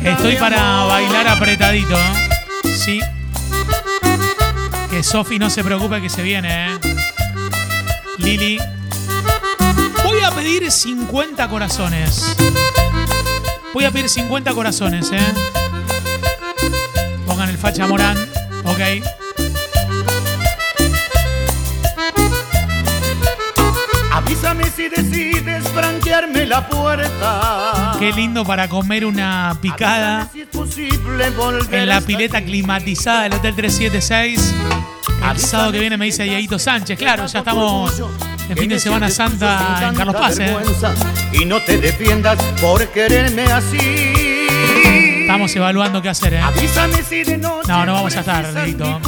Estoy 0.04 0.36
para 0.36 0.84
bailar 0.84 1.28
apretadito, 1.28 1.94
¿eh? 1.94 2.68
Sí. 2.76 3.00
Que 4.90 5.02
Sofi 5.02 5.38
no 5.38 5.48
se 5.50 5.62
preocupe 5.62 6.00
que 6.02 6.08
se 6.08 6.22
viene, 6.22 6.66
¿eh? 6.68 6.78
Lili. 8.18 8.58
Voy 10.04 10.20
a 10.22 10.30
pedir 10.30 10.70
50 10.70 11.48
corazones. 11.48 12.36
Voy 13.72 13.84
a 13.84 13.90
pedir 13.90 14.08
50 14.08 14.52
corazones, 14.52 15.10
¿eh? 15.12 15.32
Pongan 17.26 17.48
el 17.48 17.58
facha 17.58 17.86
Morán. 17.86 18.16
Ok. 18.64 19.23
La 26.46 26.66
puerta. 26.68 27.96
Qué 27.98 28.12
lindo 28.12 28.44
para 28.44 28.68
comer 28.68 29.04
una 29.06 29.56
picada 29.60 30.28
Si 30.32 30.42
es 30.42 30.48
posible 30.48 31.30
volver 31.30 31.74
en 31.74 31.88
la 31.88 32.00
pileta 32.00 32.38
aquí. 32.38 32.46
climatizada 32.48 33.22
del 33.24 33.34
Hotel 33.34 33.54
376. 33.54 34.54
El 35.30 35.38
sábado 35.38 35.72
que 35.72 35.78
viene 35.78 35.96
me 35.96 36.04
dice 36.06 36.24
Dieguito 36.24 36.58
Sánchez. 36.58 36.98
Claro, 36.98 37.26
ya 37.26 37.38
estamos 37.38 38.02
de 38.48 38.56
fin 38.56 38.68
de 38.68 38.78
Semana 38.78 39.08
Santa 39.08 39.88
en 39.88 39.94
Carlos 39.94 40.16
Paz, 40.16 40.38
¿eh? 40.38 40.44
vergüenza 40.54 40.92
Y 41.32 41.46
no 41.46 41.60
te 41.62 41.78
defiendas 41.78 42.38
por 42.60 42.86
quererme 42.88 43.44
así. 43.44 43.78
Estamos 45.22 45.56
evaluando 45.56 46.02
qué 46.02 46.10
hacer, 46.10 46.34
¿eh? 46.34 46.40
Avísame 46.40 47.02
si 47.02 47.24
de 47.24 47.38
noche 47.38 47.66
No, 47.68 47.86
no 47.86 47.94
vamos 47.94 48.14
a 48.16 48.20
estar, 48.20 48.52
Dieguito. 48.54 49.00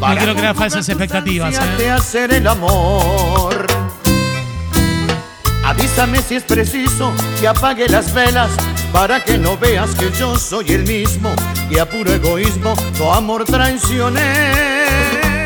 No 0.00 0.16
quiero 0.16 0.34
crear 0.34 0.54
falsas 0.56 0.88
expectativas, 0.88 1.54
¿eh? 1.78 1.90
hacer 1.90 2.32
el 2.32 2.46
amor. 2.46 3.49
Avísame 6.00 6.22
si 6.26 6.34
es 6.36 6.44
preciso 6.44 7.12
que 7.38 7.46
apague 7.46 7.86
las 7.86 8.14
velas 8.14 8.50
para 8.90 9.22
que 9.22 9.36
no 9.36 9.58
veas 9.58 9.90
que 9.94 10.10
yo 10.18 10.34
soy 10.38 10.72
el 10.72 10.84
mismo 10.84 11.30
y 11.68 11.76
a 11.76 11.84
puro 11.86 12.10
egoísmo 12.10 12.74
tu 12.96 13.12
amor 13.12 13.44
traicioné. 13.44 14.22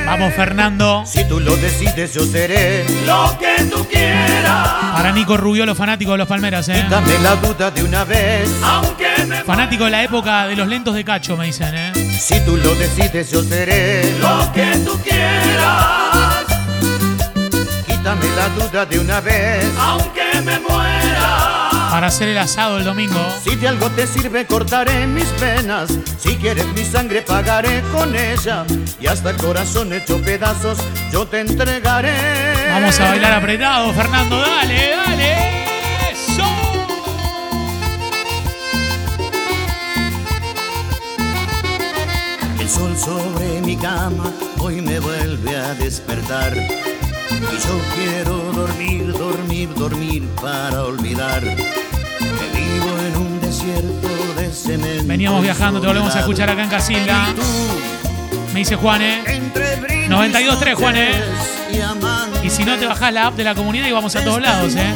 Vamos, 0.07 0.33
Fernando. 0.35 1.03
Si 1.07 1.27
tú 1.27 1.41
lo 1.41 1.57
decides, 1.57 2.15
yo 2.15 2.25
seré 2.25 2.87
lo 3.05 3.37
que 3.37 3.65
tú 3.65 3.85
quieras. 3.89 4.93
Para 4.95 5.11
Nico 5.11 5.37
Rubio, 5.37 5.67
los 5.67 5.77
fanáticos 5.77 6.15
de 6.15 6.19
los 6.19 6.29
Palmeras, 6.29 6.69
¿eh? 6.69 6.87
Dame 6.89 7.19
la 7.19 7.35
duda 7.35 7.73
de 7.73 7.83
una 7.83 8.05
vez, 8.05 8.49
aunque 8.63 9.09
me 9.27 9.43
Fanático 9.43 9.87
de 9.87 9.91
la 9.91 10.05
época 10.05 10.47
de 10.47 10.55
los 10.55 10.69
lentos 10.69 10.95
de 10.95 11.05
cacho, 11.05 11.37
me 11.37 11.47
dicen, 11.47 11.75
¿eh? 11.75 11.93
Si 12.21 12.39
tú 12.45 12.57
lo 12.57 12.73
decides, 12.77 13.29
yo 13.29 13.43
seré 13.43 14.05
lo 14.21 14.53
que 14.53 14.67
tú 14.85 15.01
quieras. 15.03 16.45
Quítame 17.89 18.27
la 18.37 18.49
duda 18.51 18.87
de 18.87 19.01
una 19.01 19.21
vez, 19.21 19.65
aunque 19.81 20.24
me 20.43 20.59
muera. 20.61 21.69
Para 21.91 22.09
hacer 22.09 22.29
el 22.29 22.39
asado 22.39 22.79
el 22.79 22.85
domingo. 22.85 23.21
Si 23.43 23.55
de 23.55 23.69
algo 23.69 23.89
te 23.91 24.07
sirve, 24.07 24.47
cortaré 24.47 25.07
mis 25.07 25.29
venas. 25.41 25.91
Si 26.19 26.37
quieres 26.37 26.67
mi 26.75 26.85
sangre, 26.85 27.23
pagaré 27.23 27.83
con 27.93 28.15
ella. 28.17 28.65
Y 29.01 29.07
hasta 29.07 29.31
el 29.31 29.37
corazón 29.37 29.93
hecho 29.93 30.21
pedazos, 30.21 30.79
yo 31.13 31.27
te 31.27 31.41
entregaré. 31.41 32.13
Vamos 32.73 32.99
a 32.99 33.05
bailar 33.11 33.33
apretado, 33.35 33.93
Fernando. 33.93 34.41
Dale, 34.41 34.91
dale. 35.07 35.65
Eso. 36.11 36.45
El 42.59 42.69
sol 42.69 42.97
sobre 42.99 43.61
mi 43.61 43.77
cama 43.77 44.33
hoy 44.59 44.81
me 44.81 44.99
vuelve 44.99 45.57
a 45.57 45.75
despertar. 45.75 46.55
Y 47.41 47.67
yo 47.67 47.81
quiero 47.95 48.39
dormir, 48.53 49.13
dormir, 49.13 49.75
dormir 49.75 50.29
para 50.41 50.85
olvidar. 50.85 51.41
Que 51.43 52.61
vivo 52.61 52.99
en 53.07 53.17
un 53.17 53.41
desierto 53.41 54.09
de 54.37 55.03
Veníamos 55.05 55.43
viajando, 55.43 55.81
te 55.81 55.87
volvemos 55.87 56.15
a 56.15 56.21
escuchar 56.21 56.51
acá 56.51 56.63
en 56.63 56.71
Casilda. 56.71 57.27
Me 58.53 58.61
dice 58.61 58.77
Juane. 58.77 59.23
92.3, 60.09 60.75
Juane. 60.75 61.11
Y 62.43 62.51
si 62.51 62.65
no 62.65 62.77
te 62.77 62.87
bajás 62.87 63.13
la 63.13 63.27
app 63.27 63.37
de 63.37 63.45
la 63.45 63.55
comunidad 63.55 63.89
y 63.89 63.93
vamos 63.93 64.15
a 64.15 64.25
todos 64.25 64.41
lados, 64.41 64.75
¿eh? 64.77 64.95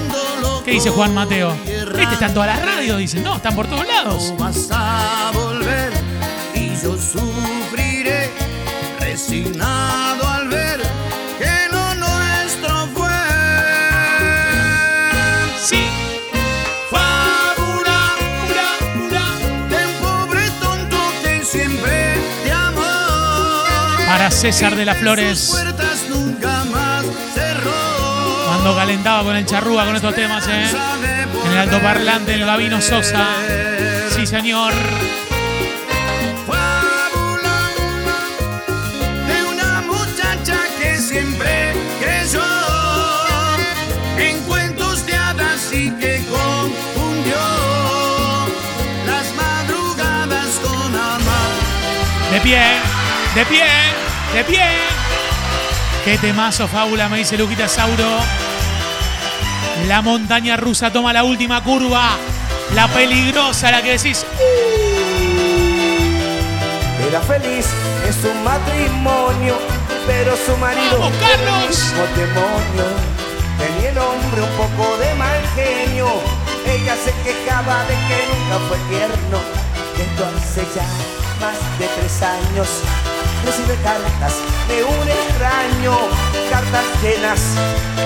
¿Qué 0.64 0.72
dice 0.72 0.91
Juan 0.91 1.14
Mateo? 1.14 1.57
Este 1.64 2.12
está 2.12 2.26
en 2.26 2.34
todas 2.34 2.49
las 2.55 2.64
radios, 2.64 2.99
dice. 2.99 3.20
No, 3.20 3.36
están 3.36 3.55
por 3.55 3.66
todos 3.66 3.86
lados. 3.86 4.34
vas 4.39 4.68
a 4.70 5.30
volver 5.32 5.93
y 6.55 6.70
yo 6.82 6.97
sufriré 6.97 8.30
resignado 9.01 10.08
César 24.31 24.76
de 24.76 24.85
las 24.85 24.99
Flores. 24.99 25.51
Cuando 28.47 28.74
calentaba 28.76 29.22
con 29.24 29.37
el 29.37 29.47
charrúa 29.47 29.85
con 29.85 29.97
estos 29.97 30.14
temas, 30.14 30.47
¿eh? 30.49 30.66
En 31.45 31.53
el 31.53 31.59
altoparlante, 31.59 32.35
el 32.35 32.45
Gabino 32.45 32.81
Sosa. 32.81 33.26
Sí, 34.11 34.26
señor. 34.26 34.72
Fábula 36.47 37.70
de 39.26 39.45
una 39.45 39.81
muchacha 39.83 40.59
que 40.79 40.99
siempre 40.99 41.74
creyó 42.01 42.45
en 44.18 44.41
cuentos 44.45 45.07
de 45.07 45.14
hadas 45.14 45.72
y 45.72 45.91
que 45.93 46.22
confundió 46.29 47.37
las 49.07 49.35
madrugadas 49.37 50.61
con 50.62 50.95
amar. 50.95 51.53
De 52.33 52.41
pie, 52.41 52.62
de 53.35 53.47
pie, 53.47 53.64
de 54.39 54.45
pie. 54.45 54.66
Qué 56.05 56.16
temazo, 56.18 56.68
fábula, 56.68 57.09
me 57.09 57.18
dice 57.18 57.36
Luquita 57.36 57.66
Sauro. 57.66 58.20
La 59.89 60.01
montaña 60.01 60.57
rusa 60.57 60.93
toma 60.93 61.12
la 61.12 61.24
última 61.24 61.62
curva. 61.62 62.11
La 62.74 62.86
peligrosa, 62.89 63.70
la 63.72 63.82
que 63.82 63.93
decís. 63.93 64.24
Era 67.09 67.20
feliz 67.22 67.66
en 68.07 68.12
su 68.12 68.32
matrimonio, 68.45 69.59
pero 70.07 70.36
su 70.36 70.57
marido 70.59 70.99
¡Vamos, 70.99 71.12
era 71.16 71.34
el 71.34 71.41
Carlos! 71.41 71.95
demonio. 72.16 72.86
Tenía 73.59 73.91
el 73.91 73.99
hombre 73.99 74.43
un 74.43 74.51
poco 74.51 74.99
de 74.99 75.14
mal 75.14 75.41
genio. 75.57 76.09
Ella 76.64 76.95
se 77.05 77.12
quejaba 77.24 77.82
de 77.84 77.95
que 78.07 78.18
nunca 78.30 78.59
fue 78.68 78.78
tierno. 78.89 79.39
Esto 79.99 80.26
hace 80.26 80.62
ya 80.76 80.86
más 81.41 81.59
de 81.78 81.89
tres 81.97 82.22
años. 82.22 82.68
Recibe 83.45 83.76
cartas 83.82 84.34
de 84.68 84.84
un 84.84 85.09
extraño, 85.09 85.97
cartas 86.51 86.84
llenas 87.03 87.41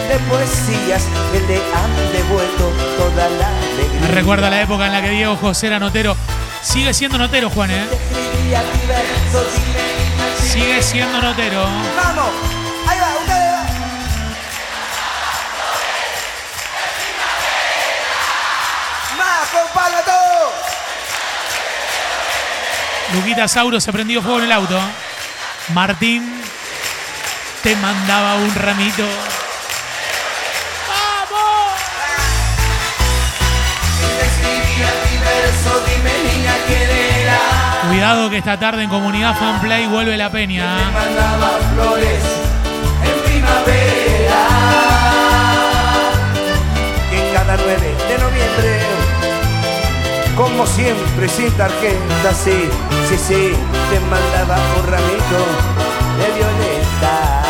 de 0.09 0.19
poesías 0.31 1.03
que 1.33 1.41
le 1.41 1.57
han 1.57 2.13
devuelto 2.13 2.73
toda 2.97 3.29
la 3.29 3.49
alegría. 3.49 4.01
Me 4.01 4.09
recuerda 4.09 4.51
la 4.51 4.61
época 4.63 4.87
en 4.87 4.93
la 4.93 5.03
que 5.03 5.11
Diego 5.11 5.37
José 5.37 5.67
era 5.69 5.79
notero. 5.79 6.17
Sigue 6.63 6.95
siendo 6.95 7.19
notero, 7.19 7.51
Juan, 7.51 7.71
¿eh? 7.71 7.87
Sigue 10.41 10.83
siendo 10.83 11.21
notero. 11.21 11.65
¡Vamos! 11.97 12.31
¡Ahí 12.87 12.99
va! 13.01 13.19
¡Ustedes 13.19 13.53
compadre, 19.53 20.03
todo! 20.05 20.53
Luquita 23.15 23.49
Sauro 23.49 23.81
se 23.81 23.93
prendió 23.93 24.23
fuego 24.23 24.39
en 24.39 24.45
el 24.45 24.53
auto. 24.53 24.81
Martín 25.69 26.43
te 27.63 27.77
mandaba 27.77 28.35
un 28.35 28.55
ramito. 28.55 29.07
Era. 36.69 37.39
Cuidado 37.89 38.31
que 38.31 38.39
esta 38.39 38.59
tarde 38.59 38.83
en 38.83 38.91
Comunidad 38.91 39.37
Fanplay 39.37 39.87
vuelve 39.87 40.17
la 40.17 40.31
peña. 40.31 40.91
Mandaba 40.91 41.59
flores 41.75 42.23
en 43.05 43.31
primavera. 43.31 44.47
Que 47.11 47.33
cada 47.35 47.57
9 47.57 47.77
de 48.09 48.19
noviembre, 48.19 48.81
como 50.37 50.67
siempre, 50.67 51.29
sin 51.29 51.51
tarjeta, 51.53 52.35
sí, 52.35 52.69
sí, 53.09 53.17
sí, 53.17 53.53
te 53.91 54.01
mandaba 54.01 54.59
un 54.79 54.87
ramito 54.87 55.39
de 56.19 56.33
violeta. 56.35 57.45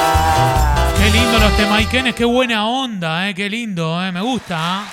Qué 0.99 1.11
lindo 1.11 1.39
los 1.39 1.57
temaiquenes, 1.57 2.15
qué 2.15 2.25
buena 2.25 2.67
onda, 2.67 3.29
eh, 3.29 3.35
qué 3.35 3.49
lindo, 3.49 4.03
eh, 4.03 4.13
me 4.13 4.21
gusta. 4.21 4.85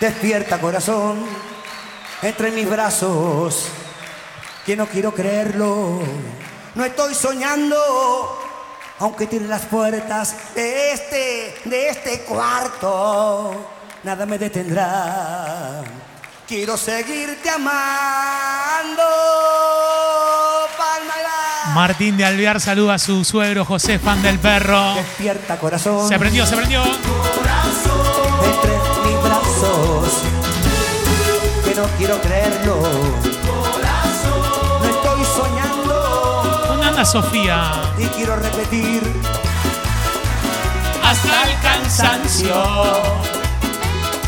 Despierta 0.00 0.58
corazón 0.60 1.24
entre 2.22 2.50
mis 2.50 2.68
brazos, 2.68 3.68
que 4.66 4.76
no 4.76 4.86
quiero 4.86 5.14
creerlo. 5.14 6.00
No 6.74 6.84
estoy 6.84 7.14
soñando, 7.14 7.76
aunque 8.98 9.28
tire 9.28 9.46
las 9.46 9.62
puertas 9.62 10.34
de 10.56 10.90
este, 10.92 11.54
de 11.66 11.88
este 11.88 12.24
cuarto, 12.24 13.70
nada 14.02 14.26
me 14.26 14.38
detendrá. 14.38 15.82
Quiero 16.48 16.76
seguirte 16.76 17.48
amando. 17.48 19.04
Palma 20.76 21.74
Martín 21.74 22.16
de 22.16 22.24
Alvear 22.24 22.60
saluda 22.60 22.94
a 22.94 22.98
su 22.98 23.24
suegro 23.24 23.64
José, 23.64 24.00
fan 24.00 24.20
del 24.20 24.40
perro. 24.40 24.94
Despierta 24.94 25.56
corazón. 25.58 26.08
Se 26.08 26.18
prendió, 26.18 26.44
se 26.44 26.56
prendió. 26.56 26.82
entre 26.82 28.72
mis 29.04 29.22
brazos 29.22 30.22
que 31.64 31.74
no 31.76 31.84
quiero 31.98 32.20
creerlo 32.20 33.33
soñando 36.94 36.94
¿Dónde 36.94 37.00
anda 37.00 37.04
Sofía? 37.04 37.72
y 37.98 38.04
quiero 38.16 38.36
repetir 38.36 39.02
Hasta 41.02 41.42
el 41.50 41.60
cansancio. 41.60 42.54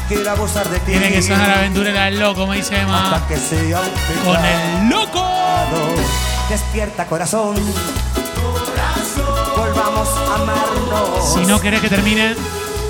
quiero 0.09 0.31
abusar 0.31 0.69
de 0.69 0.79
ti 0.81 0.93
Tiene 0.93 1.11
que 1.13 1.23
sonar 1.23 1.51
aventurera 1.59 2.05
del 2.05 2.19
loco, 2.21 2.47
me 2.47 2.57
dice 2.57 2.79
Emma. 2.81 3.15
hasta 3.15 3.29
que 3.29 3.37
sea 3.39 3.81
un 3.81 4.25
Con 4.25 4.45
el 4.45 4.89
loco. 4.91 5.25
despierta 6.49 7.07
corazón 7.07 7.57
volvamos 9.57 10.09
a 10.09 10.35
amarnos 10.35 11.35
Si 11.35 11.45
no 11.47 11.61
querés 11.61 11.81
que 11.81 11.89
termine, 11.89 12.35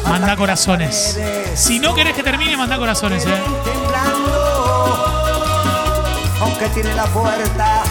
manda 0.09 0.37
corazones. 0.37 1.18
Si 1.55 1.79
no 1.79 1.95
querés 1.95 2.14
que 2.14 2.22
termine, 2.22 2.57
manda 2.57 2.77
corazones, 2.77 3.24
eh. 3.27 3.43
aunque 6.41 6.68
tiene 6.68 6.95
la 6.95 7.05
puerta 7.07 7.83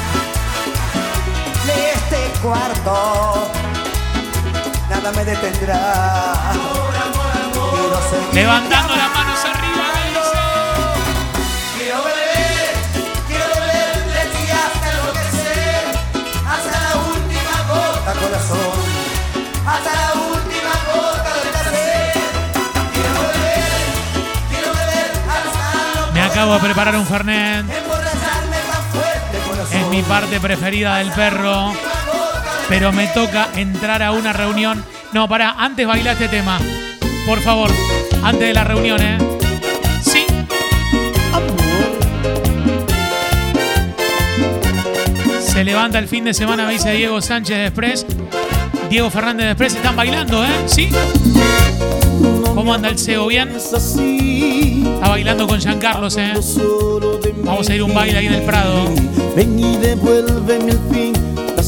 cuarto, 2.45 3.47
nada 4.89 5.11
me 5.11 5.25
detendrá. 5.25 6.53
Levantando 8.33 8.95
las 8.95 9.09
manos 9.17 9.39
arriba, 9.51 9.85
Quiero 11.77 11.97
beber, 12.03 12.73
quiero 13.27 13.45
beber 13.55 13.97
de 14.15 14.23
ti 14.33 14.43
hasta 14.63 14.85
enloquecer, 14.91 15.85
hasta 16.53 16.77
la 16.85 16.93
última 17.13 17.55
gota, 17.71 18.11
corazón, 18.13 18.77
hasta 19.65 19.91
la 20.01 20.09
última 20.35 20.73
gota 20.91 21.31
de 21.35 21.49
placer. 21.49 22.13
Quiero 22.93 23.21
beber, 23.31 23.73
quiero 24.49 24.69
beber 24.79 25.09
hasta 25.33 26.11
Me 26.13 26.21
acabo 26.21 26.53
de 26.53 26.59
preparar 26.59 26.95
un 26.95 27.07
Fernet. 27.07 27.65
Es 29.71 29.87
mi 29.87 30.03
parte 30.03 30.39
preferida 30.39 30.97
del 30.97 31.11
perro. 31.11 31.73
Pero 32.67 32.91
me 32.91 33.07
toca 33.07 33.49
entrar 33.55 34.01
a 34.01 34.11
una 34.11 34.33
reunión. 34.33 34.83
No, 35.13 35.29
pará, 35.29 35.55
antes 35.57 35.85
baila 35.85 36.13
este 36.13 36.27
tema. 36.27 36.59
Por 37.27 37.39
favor, 37.41 37.69
antes 38.23 38.47
de 38.47 38.53
la 38.53 38.63
reunión, 38.63 38.99
¿eh? 39.01 39.17
Sí. 40.01 40.25
Se 45.39 45.63
levanta 45.63 45.99
el 45.99 46.07
fin 46.07 46.25
de 46.25 46.33
semana, 46.33 46.67
dice 46.67 46.91
Diego 46.91 47.21
Sánchez 47.21 47.57
de 47.57 47.65
Express. 47.67 48.05
Diego 48.89 49.09
Fernández 49.09 49.45
de 49.45 49.51
Express 49.51 49.75
están 49.75 49.95
bailando, 49.95 50.43
¿eh? 50.43 50.49
Sí. 50.65 50.89
¿Cómo 52.55 52.73
anda 52.73 52.89
el 52.89 52.97
CEO? 52.97 53.27
¿Bien? 53.27 53.49
Está 53.55 55.09
bailando 55.09 55.47
con 55.47 55.59
Giancarlos, 55.59 56.17
¿eh? 56.17 56.33
Vamos 57.43 57.69
a 57.69 57.75
ir 57.75 57.81
a 57.81 57.85
un 57.85 57.93
baile 57.93 58.17
ahí 58.17 58.25
en 58.25 58.33
el 58.33 58.41
Prado. 58.41 58.85
Ven 59.35 59.59
y 59.59 59.77
devuélveme 59.77 60.71
al 60.71 60.79
fin 60.91 61.24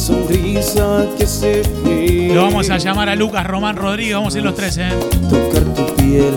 sonrisa 0.07 1.05
que 1.17 1.25
se 1.25 1.63
fue. 1.83 2.29
Lo 2.33 2.43
vamos 2.43 2.69
a 2.69 2.77
llamar 2.77 3.09
a 3.09 3.15
Lucas 3.15 3.45
Román 3.45 3.75
Rodríguez. 3.75 4.15
Vamos 4.15 4.33
a 4.35 4.37
ir 4.37 4.43
los 4.45 4.55
tres, 4.55 4.77
¿eh? 4.77 4.89
Tocar 5.29 5.63
tu 5.73 5.95
piel, 5.95 6.33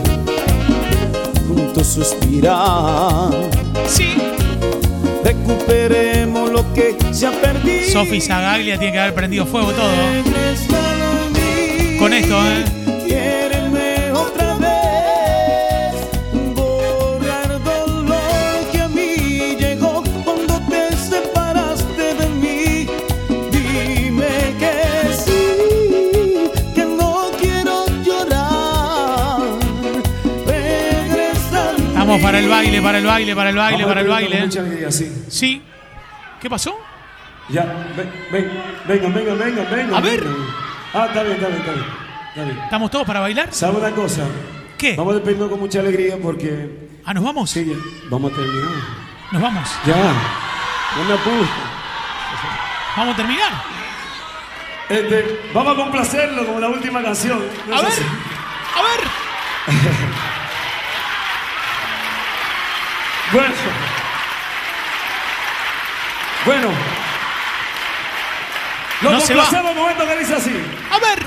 juntos 1.46 1.86
suspirar. 1.86 3.30
Sí. 3.86 4.16
Recuperemos 5.22 6.50
lo 6.50 6.74
que 6.74 6.96
se 7.12 7.28
ha 7.28 7.30
perdido. 7.30 7.88
Sofi 7.92 8.20
Zagaglia 8.20 8.76
tiene 8.76 8.92
que 8.92 8.98
haber 8.98 9.14
prendido 9.14 9.46
fuego 9.46 9.70
todo. 9.70 9.92
Con 12.00 12.12
esto, 12.12 12.34
¿eh? 12.34 12.64
Estamos 32.10 32.26
para 32.28 32.40
el 32.40 32.48
baile, 32.48 32.82
para 32.82 32.98
el 32.98 33.06
baile, 33.06 33.36
para 33.36 33.50
el 33.50 33.56
baile, 33.56 33.84
Vamos 33.84 33.88
para 33.88 34.00
el 34.00 34.08
baile. 34.08 34.40
mucha 34.44 34.60
alegría, 34.60 34.90
sí. 34.90 35.24
Sí. 35.28 35.62
¿Qué 36.40 36.50
pasó? 36.50 36.76
Ya, 37.48 37.62
ven, 37.96 38.12
ven, 38.32 38.50
venga, 38.88 39.08
venga, 39.10 39.34
venga, 39.34 39.64
venga. 39.70 39.96
A 39.96 40.00
ver. 40.00 40.24
venga. 40.24 40.36
Ah, 40.92 41.06
está 41.06 41.22
bien, 41.22 41.34
está 41.36 41.46
bien, 41.46 41.60
está 41.60 41.72
bien. 41.72 41.86
Está 42.30 42.44
bien. 42.44 42.58
¿Estamos 42.64 42.90
todos 42.90 43.06
para 43.06 43.20
bailar? 43.20 43.52
¿Sabe 43.52 43.78
una 43.78 43.92
cosa? 43.92 44.24
¿Qué? 44.76 44.96
Vamos 44.96 45.12
a 45.12 45.16
despedirnos 45.18 45.50
con 45.50 45.60
mucha 45.60 45.78
alegría 45.78 46.16
porque. 46.20 46.88
Ah, 47.04 47.14
¿nos 47.14 47.22
vamos? 47.22 47.48
Sí, 47.48 47.64
ya. 47.64 47.76
Vamos 48.10 48.32
a 48.32 48.34
terminar. 48.34 48.70
Nos 49.30 49.42
vamos. 49.42 49.68
Ya. 49.86 49.94
No 49.94 51.04
me 51.04 51.14
apures. 51.14 51.50
Vamos 52.96 53.14
a 53.14 53.16
terminar. 53.16 53.52
Este, 54.88 55.40
vamos 55.54 55.74
a 55.74 55.76
complacerlo 55.76 56.44
como 56.44 56.58
la 56.58 56.70
última 56.70 57.04
canción. 57.04 57.38
No 57.68 57.76
A 57.76 57.82
ver. 57.82 57.92
A 58.74 58.82
ver. 58.82 60.00
Bueno. 63.32 63.54
Bueno. 66.44 66.68
Lo 69.02 69.10
No 69.12 69.20
se 69.20 69.34
va. 69.34 69.42
complacemos 69.44 69.72
un 69.72 69.78
momento 69.82 70.06
que 70.06 70.16
dice 70.18 70.34
así. 70.34 70.50
A 70.90 70.98
ver. 70.98 71.26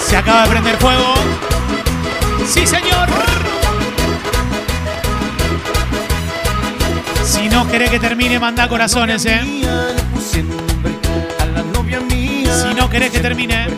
Se 0.00 0.16
acaba 0.16 0.42
de 0.44 0.48
prender 0.50 0.76
fuego. 0.78 1.14
Sí, 2.48 2.66
señor. 2.66 3.08
Si 7.24 7.48
no 7.48 7.68
querés 7.68 7.90
que 7.90 7.98
termine, 7.98 8.38
manda 8.38 8.68
corazones, 8.68 9.26
eh. 9.26 9.40
Si 12.44 12.74
no 12.74 12.88
querés 12.88 13.10
que 13.10 13.20
termine, 13.20 13.68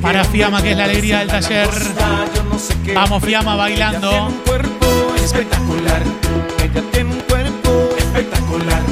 para 0.00 0.24
Fiamma, 0.24 0.62
que 0.62 0.72
es 0.72 0.76
la 0.76 0.84
alegría 0.84 1.18
del 1.20 1.28
taller. 1.28 1.68
Vamos, 2.94 3.24
Fiamma, 3.24 3.56
bailando. 3.56 4.30
espectacular. 5.22 6.02
Ella 6.62 6.82
tiene 6.92 7.10
un 7.10 7.20
cuerpo 7.20 7.88
espectacular. 7.98 8.82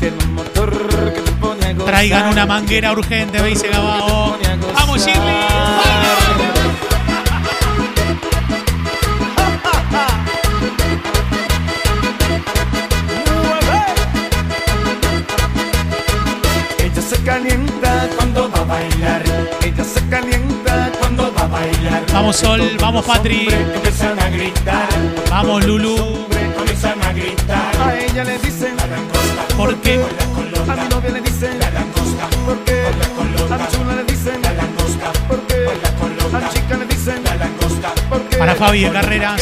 Tiene 0.00 0.16
un 0.24 0.34
motor 0.34 1.14
que 1.14 1.20
te 1.20 1.32
pone 1.32 1.66
a 1.66 1.72
gozar. 1.74 1.86
Traigan 1.86 2.28
una 2.28 2.46
manguera 2.46 2.92
urgente, 2.92 3.42
dice 3.42 3.68
Gabao. 3.68 4.36
Vamos, 4.74 5.04
Shirley. 5.04 5.87
Vamos, 22.28 22.40
Sol. 22.40 22.76
Vamos, 22.78 23.06
Patri. 23.06 23.48
Empiezan 23.48 24.20
a 24.20 24.28
gritar. 24.28 24.86
Vamos, 25.30 25.64
Lulu. 25.64 25.96
Comienzan 26.58 27.02
a 27.02 27.12
gritar. 27.14 27.74
A 27.80 27.98
ella 27.98 28.22
le 28.22 28.38
dicen 28.40 28.76
la 28.76 28.86
langosta. 28.86 29.56
¿Por 29.56 29.74
qué? 29.76 29.94
A 29.94 30.76
mi 30.76 30.88
novia 30.90 31.10
le 31.10 31.22
dicen 31.22 31.58
la 31.58 31.70
langosta. 31.70 32.28
¿Por 32.44 32.58
qué? 32.64 32.82
A 33.50 33.56
mi 33.56 33.64
chula 33.72 33.94
le 33.94 34.04
dicen 34.04 34.42
la 34.42 34.52
langosta. 34.52 35.12
¿Por 35.26 35.40
qué? 35.46 35.68
A 36.36 36.38
mi 36.38 36.48
chica 36.50 36.76
le 36.76 36.84
dicen 36.84 37.24
la 37.24 37.34
langosta. 37.34 37.94
¿Por 38.10 38.20
qué? 38.28 38.36
Para 38.36 38.54
Fabi 38.54 38.84
de 38.84 38.90
Carreras. 38.90 39.40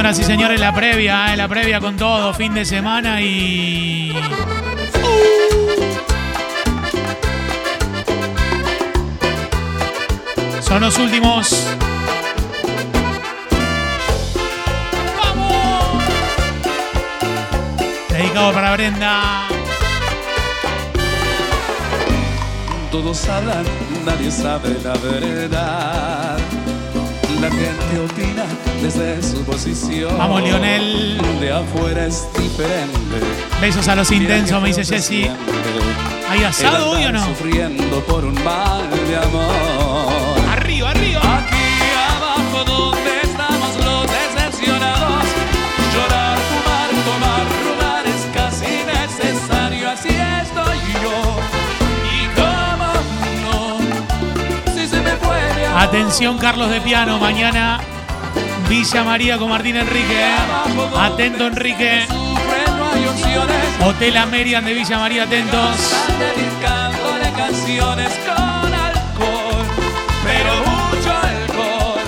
Señoras 0.00 0.18
y 0.18 0.24
señores, 0.24 0.58
la 0.58 0.74
previa, 0.74 1.34
eh, 1.34 1.36
la 1.36 1.46
previa 1.46 1.78
con 1.78 1.94
todo, 1.94 2.32
fin 2.32 2.54
de 2.54 2.64
semana 2.64 3.20
y. 3.20 4.10
Son 10.62 10.80
los 10.80 10.96
últimos. 10.96 11.66
¡Vamos! 15.18 16.02
Dedicado 18.08 18.52
para 18.54 18.72
Brenda. 18.72 19.48
Todos 22.90 23.28
hablan, 23.28 23.66
nadie 24.06 24.30
sabe 24.30 24.78
la 24.82 24.94
verdad. 24.94 26.38
La 27.38 27.50
gente 27.50 27.98
opina 28.02 28.39
desde 28.82 29.22
su 29.22 29.42
posición. 29.44 30.16
Vamos, 30.16 30.42
Lionel. 30.42 31.20
De 31.40 31.52
afuera 31.52 32.06
es 32.06 32.26
diferente. 32.38 33.20
Besos 33.60 33.86
a 33.88 33.96
los 33.96 34.10
intensos, 34.10 34.60
me 34.62 34.68
dice 34.68 34.84
Jessy. 34.84 35.28
¿Hay 36.28 36.44
asado 36.44 36.90
hoy 36.90 37.04
o 37.04 37.12
no? 37.12 37.24
Sufriendo 37.24 38.00
por 38.04 38.24
un 38.24 38.34
mal 38.42 38.88
de 39.08 39.16
amor. 39.16 40.50
Arriba, 40.52 40.90
arriba. 40.90 41.20
Aquí 41.20 41.56
abajo 42.16 42.64
donde 42.64 43.20
estamos 43.22 43.76
los 43.84 44.06
decepcionados. 44.06 45.24
Llorar, 45.94 46.38
fumar, 46.38 46.88
tomar, 47.04 47.46
robar 47.64 48.06
es 48.06 48.26
casi 48.34 48.84
necesario. 48.86 49.90
Así 49.90 50.08
estoy 50.08 50.78
yo. 51.02 51.36
Y 52.14 52.28
cómo 52.34 52.92
no, 53.44 54.72
si 54.74 54.86
se 54.86 55.00
me 55.00 55.12
puede 55.16 55.66
Atención, 55.66 56.38
Carlos 56.38 56.70
de 56.70 56.80
Piano. 56.80 57.18
Mañana 57.18 57.80
Villa 58.70 59.02
María 59.02 59.36
con 59.36 59.48
Martín 59.50 59.74
Enrique. 59.76 60.14
eh. 60.14 60.36
Atento, 60.96 61.46
Enrique. 61.48 62.06
Hotel 63.84 64.16
Amerian 64.16 64.64
de 64.64 64.74
Villa 64.74 64.98
María, 64.98 65.24
atentos. 65.24 65.76
dedicándole 66.18 67.32
canciones 67.36 68.12
con 68.24 68.72
alcohol, 68.72 69.66
pero 70.22 70.54
mucho 70.58 71.10
alcohol. 71.10 72.00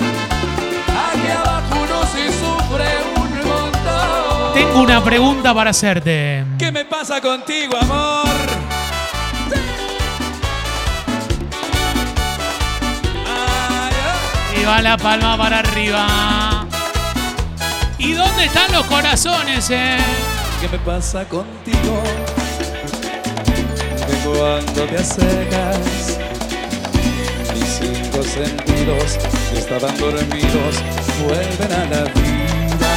Aquí 1.11 1.27
abajo 1.31 1.75
uno 1.83 2.01
sufre 2.31 2.87
un 3.17 3.47
montón. 3.49 4.53
Tengo 4.53 4.81
una 4.83 5.03
pregunta 5.03 5.53
para 5.53 5.71
hacerte. 5.71 6.45
¿Qué 6.57 6.71
me 6.71 6.85
pasa 6.85 7.19
contigo, 7.19 7.75
amor? 7.77 8.23
Y 14.59 14.65
va 14.65 14.81
la 14.81 14.95
palma 14.97 15.37
para 15.37 15.59
arriba. 15.59 16.52
¿Y 18.03 18.11
dónde 18.11 18.45
están 18.45 18.69
los 18.73 18.85
corazones, 18.87 19.69
eh? 19.69 19.95
¿Qué 20.59 20.67
me 20.67 20.77
pasa 20.79 21.23
contigo? 21.23 22.03
Que 24.05 24.27
cuando 24.27 24.83
te 24.83 24.97
acercas, 24.97 26.17
mis 27.53 27.63
cinco 27.63 28.21
sentidos 28.23 29.17
que 29.49 29.59
estaban 29.59 29.97
dormidos 29.97 30.75
vuelven 31.23 31.71
a 31.71 31.85
la 31.85 32.03
vida. 32.11 32.93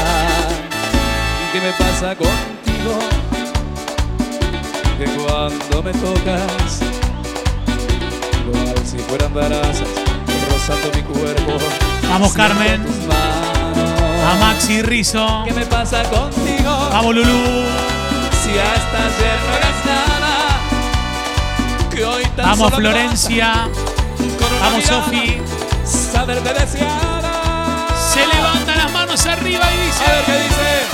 ¿Qué 1.52 1.60
me 1.60 1.70
pasa 1.74 2.16
contigo? 2.16 2.98
Que 4.98 5.04
cuando 5.04 5.82
me 5.84 5.92
tocas, 5.92 6.80
igual 8.44 8.84
si 8.84 8.98
fueran 8.98 9.32
brasas, 9.32 9.88
rozando 10.50 10.90
mi 10.96 11.02
cuerpo. 11.02 11.58
Vamos, 12.08 12.32
Carmen. 12.32 12.84
tus 12.84 12.96
manos. 13.06 13.45
A 14.26 14.34
Maxi 14.40 14.82
Rizo. 14.82 15.44
¿Qué 15.44 15.52
me 15.52 15.64
pasa 15.66 16.02
contigo? 16.04 16.88
Vamos, 16.90 17.14
Lulú. 17.14 17.64
Si 18.42 18.50
hasta 18.58 18.98
ayer 19.06 19.38
no 19.46 19.56
eras 19.56 19.84
nada, 19.86 20.34
que 21.90 22.04
hoy 22.04 22.24
tan 22.34 22.44
Vamos, 22.46 22.58
solo 22.70 22.76
Florencia. 22.76 23.68
mirada, 24.18 24.80
Sofi. 24.82 25.40
Saberte 25.84 26.52
deseada. 26.54 27.86
Se 28.12 28.26
levantan 28.26 28.78
las 28.78 28.92
manos 28.92 29.24
arriba 29.26 29.64
y 29.72 29.76
dice. 29.86 30.04
A 30.04 30.12
ver 30.12 30.24
qué 30.24 30.32
dice. 30.42 30.86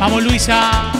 Vamos, 0.00 0.22
Luisa. 0.24 0.92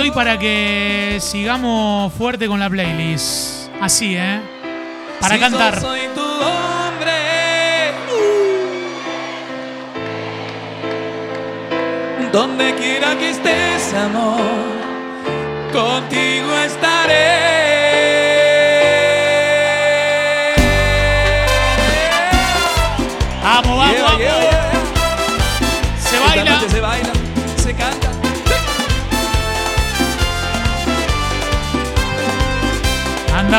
Estoy 0.00 0.12
para 0.12 0.38
que 0.38 1.18
sigamos 1.20 2.10
fuerte 2.14 2.48
con 2.48 2.58
la 2.58 2.70
playlist. 2.70 3.68
Así, 3.82 4.16
¿eh? 4.16 4.40
Para 5.20 5.34
Si 5.34 5.40
cantar. 5.40 5.74
yo 5.74 5.80
soy 5.82 6.00
tu 6.14 6.22
hombre. 6.22 7.12
Donde 12.32 12.74
quiera 12.76 13.14
que 13.18 13.28
estés, 13.28 13.92
amor, 13.92 14.40
contigo 15.70 16.54
estaré. 16.64 16.89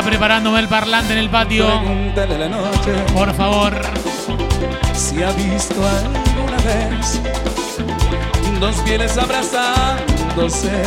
Preparándome 0.05 0.59
el 0.59 0.67
parlante 0.67 1.13
en 1.13 1.19
el 1.19 1.29
patio. 1.29 1.65
Pregúntale 1.67 2.37
la 2.37 2.49
noche 2.49 2.91
Por 3.13 3.33
favor. 3.33 3.73
si 4.93 5.23
ha 5.23 5.31
visto 5.31 5.75
alguna 5.87 6.57
vez 6.57 7.21
dos 8.59 8.75
pieles 8.81 9.17
abrazándose 9.17 10.83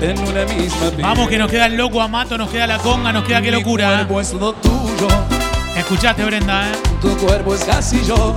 en 0.00 0.18
una 0.20 0.44
misma 0.46 0.90
piel. 0.90 1.02
Vamos 1.02 1.28
que 1.28 1.38
nos 1.38 1.50
queda 1.50 1.66
el 1.66 1.76
loco 1.76 2.00
Amato, 2.00 2.38
nos 2.38 2.50
queda 2.50 2.66
la 2.66 2.78
conga, 2.78 3.12
nos 3.12 3.24
queda 3.24 3.42
qué 3.42 3.50
locura. 3.50 3.92
¿eh? 3.92 3.96
cuerpo 4.06 4.20
es 4.20 4.30
todo 4.30 4.52
tuyo, 4.54 5.08
Escuchaste, 5.76 6.24
Brenda, 6.24 6.68
¿eh? 6.68 6.72
tu 7.02 7.16
cuerpo 7.18 7.54
es 7.54 7.64
casi 7.64 8.02
yo. 8.04 8.34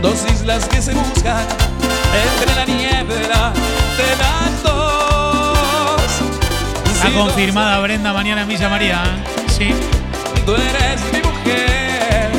Dos 0.00 0.24
islas 0.32 0.64
que 0.66 0.80
se 0.80 0.94
buscan 0.94 1.44
entre 2.38 2.54
la 2.54 2.64
niebla 2.64 3.52
de 3.96 4.16
las 4.18 4.62
dos. 4.62 4.89
Está 7.10 7.22
confirmada 7.24 7.80
Brenda 7.80 8.12
mañana 8.12 8.42
en 8.42 8.48
Villa 8.48 8.68
María. 8.68 9.02
¿eh? 9.02 9.50
Sí. 9.50 9.74
Tú 10.46 10.54
eres 10.54 11.00
mi 11.12 11.18
mujer, 11.28 12.30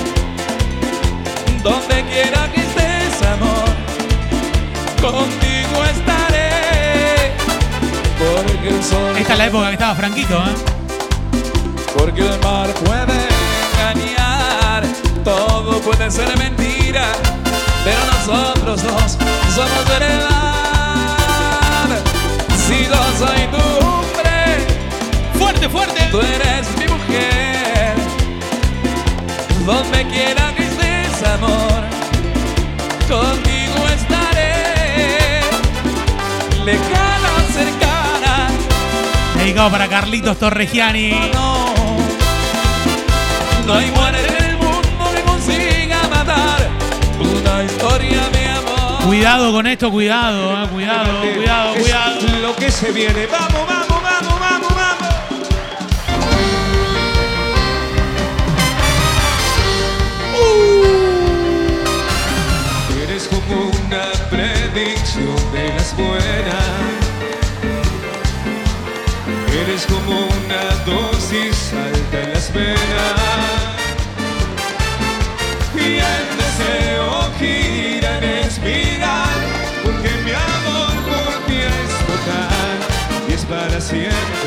donde 1.62 2.06
quiera 2.06 2.50
que 2.54 2.62
estés, 2.62 3.22
amor, 3.28 3.70
contigo 5.02 5.84
estaré. 5.94 7.34
Porque 8.18 8.70
el 8.70 8.82
sol, 8.82 9.18
Esta 9.18 9.34
es 9.34 9.40
la 9.40 9.46
época 9.48 9.68
que 9.68 9.74
estaba 9.74 9.94
Franquito, 9.96 10.38
¿eh? 10.38 10.56
porque 11.98 12.22
el 12.22 12.40
mar 12.40 12.70
puede 12.86 13.28
engañar, 13.74 14.84
todo 15.26 15.82
puede 15.82 16.10
ser 16.10 16.38
mentira, 16.38 17.12
pero 17.84 18.00
nosotros 18.06 18.84
dos 18.84 19.18
somos 19.54 19.86
verdad. 19.90 20.32
Si 22.56 22.86
yo 22.86 23.04
soy 23.20 23.42
hombre, 23.54 24.11
fuerte, 25.70 25.70
fuerte, 25.70 26.08
tú 26.12 26.20
eres 26.20 26.68
mi 26.78 26.88
mujer. 26.88 27.94
Donde 29.66 30.06
quiera 30.08 30.54
que 30.56 30.64
estés, 30.64 31.24
amor, 31.30 31.84
contigo 33.08 33.88
estaré. 33.94 35.42
Lejana, 36.66 37.30
cercana, 37.54 38.48
Dedicado 39.36 39.72
para 39.72 39.88
Carlitos 39.88 40.38
Torregiani. 40.38 41.30
no. 41.34 41.72
No 43.66 43.76
hay 43.76 43.92
muerte 43.92 44.28
en 44.38 44.46
el 44.46 44.58
mundo 44.58 45.12
que 45.16 45.22
consiga 45.22 46.02
matar 46.10 46.68
una 47.20 47.64
historia 47.64 48.28
de 48.30 48.50
amor. 48.50 49.04
Cuidado 49.06 49.52
con 49.52 49.68
esto, 49.68 49.92
cuidado, 49.92 50.64
¿eh? 50.64 50.68
cuidado, 50.74 51.22
cuidado, 51.36 51.76
Es 51.76 51.84
cuidado. 51.84 52.16
Lo 52.42 52.56
que 52.56 52.72
se 52.72 52.92
viene. 52.92 53.28
Vamos, 53.28 53.68
vamos, 53.68 54.02
vamos, 54.04 54.40
vamos. 54.40 54.71
Eres 69.82 69.86
como 69.86 70.12
una 70.12 70.64
dosis 70.86 71.74
alta 71.74 72.22
en 72.22 72.34
las 72.34 72.54
venas. 72.54 73.22
Y 75.76 75.98
el 75.98 76.28
deseo 76.38 77.32
gira 77.40 78.18
en 78.18 78.24
espiral. 78.46 79.40
Porque 79.84 80.10
mi 80.24 80.32
amor 80.32 80.94
por 81.06 81.46
ti 81.48 81.60
es 81.62 81.92
total 82.08 82.78
y 83.30 83.34
es 83.34 83.46
para 83.46 83.82
siempre. 83.82 84.41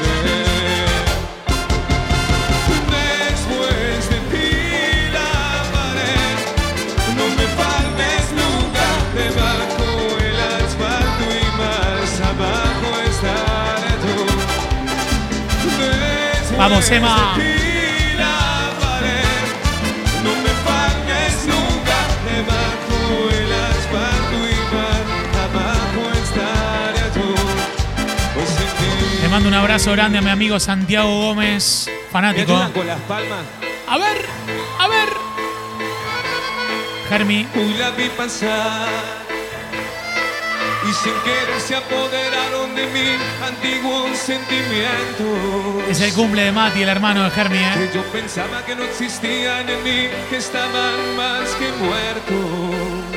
En 16.66 16.80
ti 16.80 17.44
Le 29.22 29.28
mando 29.28 29.48
un 29.48 29.54
abrazo 29.54 29.92
grande 29.92 30.18
a 30.18 30.22
mi 30.22 30.30
amigo 30.30 30.58
Santiago 30.60 31.08
Gómez, 31.08 31.86
Me 31.86 31.92
fanático. 32.10 32.54
con 32.72 32.86
las 32.86 33.00
palmas. 33.02 33.40
A 33.88 33.98
ver, 33.98 34.26
a 34.78 34.88
ver. 34.88 35.08
Germi, 37.08 37.46
Hoy 37.54 37.74
la 37.74 37.90
vi 37.90 38.08
pasar 38.10 38.88
y 40.88 40.92
sin 40.92 41.12
querer 41.24 41.60
se 41.60 41.76
apoderaron 41.76 42.63
de 42.92 43.34
es 45.90 46.00
el 46.00 46.12
cumple 46.12 46.44
de 46.44 46.52
Mati, 46.52 46.82
el 46.82 46.88
hermano 46.88 47.24
de 47.24 47.30
Germi, 47.30 47.58
¿eh? 47.58 47.72
que 47.76 47.90
yo 47.94 48.02
pensaba 48.04 48.64
que 48.64 48.74
no 48.74 48.84
existían 48.84 49.68
en 49.68 49.82
mí, 49.82 50.08
que 50.28 50.36
estaban 50.36 51.16
más 51.16 51.48
que 51.50 51.70
muertos. 51.84 53.14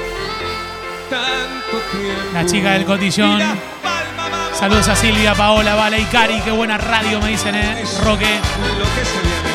Tanto 1.09 1.77
tiempo. 1.91 2.33
La 2.33 2.45
chica 2.45 2.71
del 2.73 2.85
cotillón. 2.85 3.41
Saludos 4.53 4.87
a 4.87 4.95
Silvia, 4.95 5.33
Paola, 5.35 5.75
Vale 5.75 5.99
y 5.99 6.05
Cari. 6.05 6.41
Qué 6.41 6.51
buena 6.51 6.77
radio 6.77 7.21
me 7.21 7.29
dicen, 7.29 7.55
¿eh? 7.55 7.83
Roque. 8.03 8.39
Lo 8.77 8.85
que 8.85 9.05
se 9.05 9.21
viene. 9.21 9.47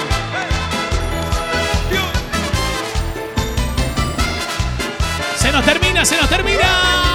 Se 5.37 5.53
nos 5.53 5.65
termina, 5.65 6.05
se 6.05 6.17
nos 6.17 6.29
termina. 6.29 7.12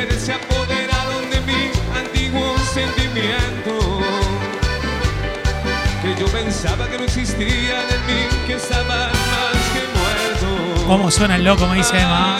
Y 0.00 0.06
sin 0.06 0.08
querer 0.08 0.20
se 0.20 0.32
apoderaron 0.32 1.30
de 1.30 1.40
mí 1.40 1.70
antiguos 1.96 2.60
sentimientos 2.72 4.04
que 6.02 6.14
yo 6.18 6.26
pensaba 6.26 6.88
que 6.88 6.98
no 6.98 7.04
existían 7.04 7.84
en 7.90 8.06
mí, 8.06 8.46
que 8.46 8.54
estaban 8.54 8.86
más 8.88 9.62
que 9.74 9.82
muertos. 9.98 10.84
¿Cómo 10.86 11.10
suena 11.10 11.36
el 11.36 11.44
loco? 11.44 11.66
Me 11.66 11.76
dice 11.76 11.98
Emma. 11.98 12.38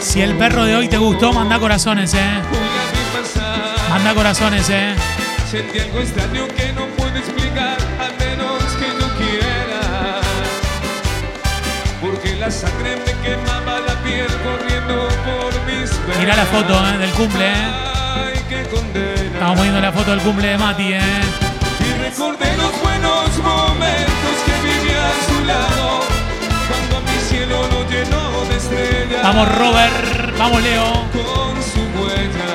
Si 0.00 0.20
el 0.20 0.34
perro 0.36 0.64
de 0.64 0.74
hoy 0.74 0.88
te 0.88 0.98
gustó, 0.98 1.32
manda 1.32 1.60
corazones, 1.60 2.12
¿eh? 2.14 2.40
Manda 3.88 4.14
corazones, 4.14 4.68
¿eh? 4.70 4.94
sentí 5.50 5.80
algo 5.80 5.98
extraño 5.98 6.46
que 6.48 6.72
no 6.72 6.86
puedo 6.96 7.16
explicar, 7.16 7.76
al 7.98 8.16
menos 8.18 8.62
que 8.78 8.86
yo 9.00 9.08
quiera. 9.18 10.20
Porque 12.00 12.36
la 12.36 12.50
sangre 12.50 12.96
me 12.96 13.12
quemaba 13.28 13.80
la 13.80 13.94
piel 14.02 14.28
corriendo 14.44 15.08
por. 15.24 15.49
Mirá 16.18 16.36
la 16.36 16.46
foto 16.46 16.74
¿eh? 16.86 16.98
del 16.98 17.10
cumple, 17.10 17.46
¿eh? 17.50 17.90
Estamos 19.32 19.56
poniendo 19.56 19.80
la 19.80 19.92
foto 19.92 20.10
del 20.10 20.20
cumple 20.20 20.48
de 20.48 20.58
Mati, 20.58 20.92
¿eh? 20.92 21.00
Y 21.80 22.02
recordé 22.02 22.56
los 22.56 22.80
buenos 22.82 23.38
momentos 23.38 24.34
que 24.44 24.52
viví 24.62 24.90
a 24.90 25.10
su 25.26 25.44
lado 25.46 26.00
Cuando 26.68 26.96
a 26.98 27.00
mi 27.00 27.18
cielo 27.28 27.56
lo 27.68 27.88
llenó 27.88 28.44
de 28.48 28.56
estrellas 28.56 29.22
Vamos, 29.22 29.48
Robert. 29.56 30.38
Vamos, 30.38 30.62
Leo. 30.62 30.92
con 31.12 31.62
su 31.62 31.80
huella. 31.98 32.52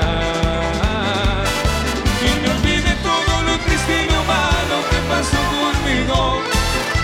Y 2.21 2.41
me 2.41 2.49
olvide 2.51 2.95
todo 3.03 3.41
lo 3.43 3.57
triste 3.65 4.03
y 4.03 4.11
lo 4.13 4.23
malo 4.25 4.77
que 4.89 4.97
pasó 5.09 5.37
conmigo. 5.53 6.41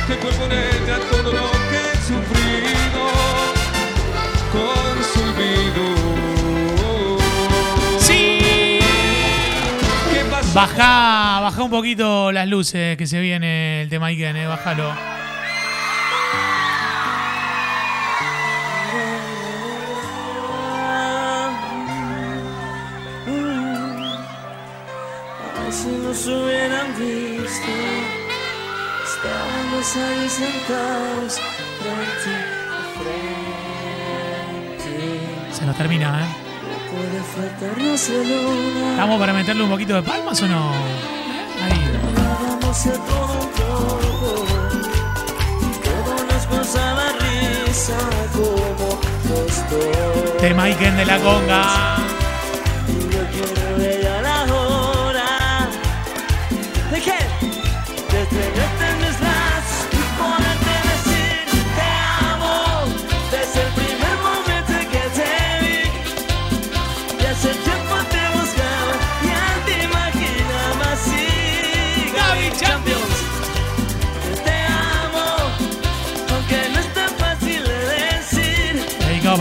Que 0.07 0.16
fue 0.16 0.32
por 0.32 0.51
ella 0.53 0.97
todo 1.12 1.32
lo 1.34 1.51
que 1.70 1.90
Baja, 10.53 11.39
baja 11.39 11.63
un 11.63 11.69
poquito 11.69 12.33
las 12.33 12.45
luces 12.45 12.97
que 12.97 13.07
se 13.07 13.21
viene 13.21 13.83
el 13.83 13.89
tema 13.89 14.07
Iken, 14.07 14.35
eh, 14.35 14.47
bájalo. 14.47 14.91
Si 25.71 25.87
nos 25.87 26.27
hubieran 26.27 26.87
visto, 26.99 27.71
estábamos 29.05 29.95
ahí 29.95 30.29
sentados 30.29 31.39
frente 31.79 32.35
a 32.67 32.81
frente. 34.77 35.53
Se 35.53 35.65
nos 35.65 35.77
termina, 35.77 36.25
¿eh? 36.25 36.40
¿Estamos 38.91 39.19
para 39.19 39.33
meterle 39.33 39.63
un 39.63 39.69
poquito 39.69 39.95
de 39.95 40.03
palmas 40.03 40.41
o 40.41 40.47
no? 40.47 40.71
Ahí. 41.63 41.91
Tema 50.39 50.63
Iken 50.69 50.97
de 50.97 51.05
la 51.05 51.19
conga. 51.19 51.97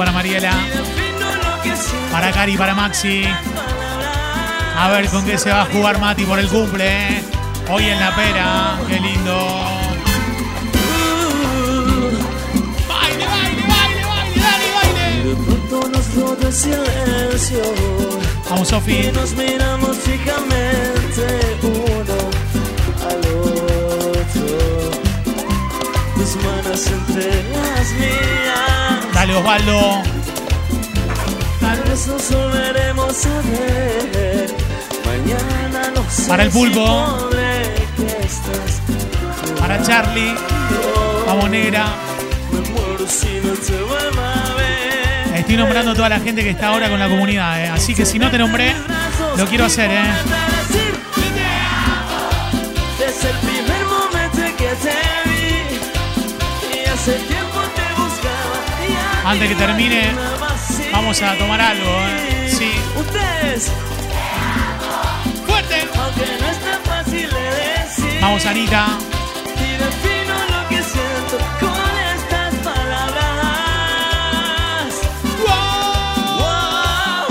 Para 0.00 0.12
Mariela. 0.12 0.52
Para 2.10 2.32
Cari, 2.32 2.56
para 2.56 2.74
Maxi. 2.74 3.22
A 4.78 4.88
ver 4.88 5.10
con 5.10 5.26
qué 5.26 5.36
se 5.36 5.50
va 5.50 5.60
a 5.60 5.66
jugar 5.66 6.00
Mati 6.00 6.24
por 6.24 6.38
el 6.38 6.48
cumple. 6.48 6.86
¿eh? 6.88 7.22
Hoy 7.68 7.84
en 7.84 8.00
la 8.00 8.16
pera. 8.16 8.78
Qué 8.88 8.98
lindo. 8.98 9.36
Baile, 12.88 13.26
baile, 13.26 13.62
baile, 13.68 14.02
baile, 14.06 14.40
dale, 14.40 14.68
baile. 14.76 15.36
Vamos, 18.48 18.68
Sofi. 18.68 19.12
nos 19.12 19.32
miramos 19.34 19.98
fijamente 19.98 21.26
uno 21.62 22.18
al 23.06 23.20
otro. 24.16 24.48
Tus 26.14 26.36
manos 26.36 26.86
entre 26.86 27.26
las 27.52 27.92
mías. 27.98 28.89
Dale, 29.20 29.36
Osvaldo. 29.36 30.02
Tal 31.60 31.82
vez 31.82 32.06
nos 32.06 32.30
volveremos 32.30 33.26
a 33.26 33.42
ver. 33.50 34.50
Mañana 35.04 35.90
no 35.94 36.02
sé 36.10 36.26
Para 36.26 36.44
el 36.44 36.50
pulpo. 36.50 37.28
si 37.98 39.60
Para 39.60 39.82
Charlie. 39.82 40.34
Vamos, 41.26 41.50
negra. 41.50 41.84
Me 42.50 42.60
muero 42.70 43.06
si 43.06 43.26
no 43.44 43.52
te 43.52 43.82
vuelvo 43.82 44.22
a 44.22 44.54
ver. 44.54 45.36
Estoy 45.38 45.56
nombrando 45.58 45.90
a 45.90 45.94
toda 45.94 46.08
la 46.08 46.20
gente 46.20 46.42
que 46.42 46.48
está 46.48 46.68
ahora 46.68 46.88
con 46.88 46.98
la 46.98 47.10
comunidad. 47.10 47.62
¿eh? 47.62 47.68
Así 47.68 47.94
que 47.94 48.06
si 48.06 48.18
no 48.18 48.30
te 48.30 48.38
nombré, 48.38 48.74
lo 49.36 49.44
quiero 49.44 49.66
hacer. 49.66 49.90
¿eh? 49.90 50.49
Antes 59.30 59.48
que 59.48 59.54
te 59.54 59.64
termine. 59.64 60.12
Vamos 60.92 61.22
a 61.22 61.34
tomar 61.36 61.60
algo. 61.60 61.88
¿eh? 61.88 62.48
Sí. 62.50 62.72
Ustedes, 62.98 63.70
Fuerte. 65.46 65.88
aunque 65.98 66.26
no 66.40 66.46
es 66.48 66.58
tan 66.58 66.82
fácil 66.82 67.30
de 67.30 67.40
decir, 67.40 68.18
Vamos, 68.20 68.44
Anita. 68.44 68.86
y 69.56 69.70
defino 69.84 70.34
lo 70.50 70.68
que 70.68 70.82
siento 70.82 71.38
con 71.60 71.92
estas 72.16 72.54
palabras. 72.56 73.30
Wow, 75.46 77.28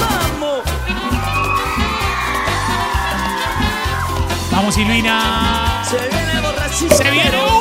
vamos. 0.00 0.64
Vamos, 4.50 4.74
Silvina. 4.74 5.82
Se 5.88 5.96
viene 5.96 6.40
borrachito. 6.40 6.94
Se 6.96 7.10
viene. 7.10 7.59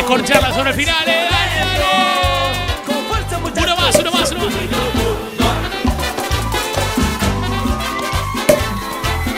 Descorcharla 0.00 0.50
sobre 0.54 0.70
el 0.70 0.76
final. 0.76 1.06
¿eh? 1.06 1.28
Dale, 1.30 1.60
dale. 1.60 1.84
Uno 3.60 3.76
más, 3.76 3.94
uno 3.96 4.10
más, 4.10 4.32
uno 4.32 4.44
más. 4.46 4.54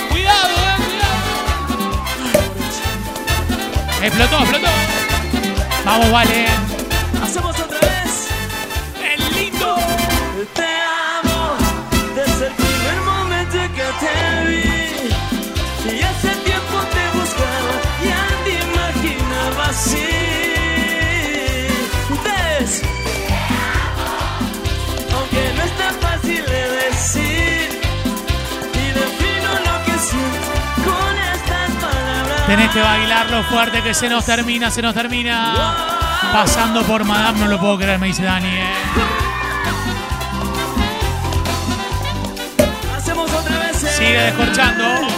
Cuidado, 0.09 0.49
eh, 0.55 0.77
cuidado. 0.87 1.19
Explotó, 4.05 4.39
explotó. 4.39 4.69
Vamos, 5.85 6.13
vale. 6.13 6.47
Tenés 32.53 32.71
que 32.71 32.83
bailarlo 32.83 33.43
fuerte 33.45 33.83
que 33.83 33.95
se 33.95 34.11
nos 34.11 34.27
termina, 34.27 34.71
se 34.71 34.83
nos 34.83 34.93
termina. 34.93 35.75
Pasando 36.35 36.83
por 36.83 37.03
Madame, 37.03 37.41
no 37.41 37.47
lo 37.47 37.59
puedo 37.59 37.79
creer, 37.79 37.99
me 37.99 38.09
dice 38.09 38.25
Dani. 38.25 38.47
¿eh? 38.47 38.75
Hacemos 42.95 43.33
otra 43.33 43.59
vez. 43.59 43.79
Sigue 43.79 44.21
descorchando. 44.21 44.85
Lento, 44.85 45.09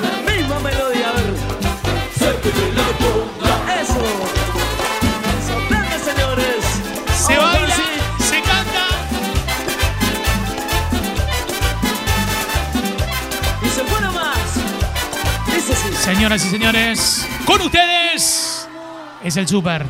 la 0.00 0.32
misma 0.32 0.58
melodía, 0.60 1.10
a 1.10 1.12
ver. 1.12 1.34
Señoras 16.12 16.44
y 16.44 16.50
señores, 16.50 17.28
con 17.46 17.60
ustedes 17.60 18.68
es 19.22 19.36
el 19.36 19.46
super, 19.46 19.86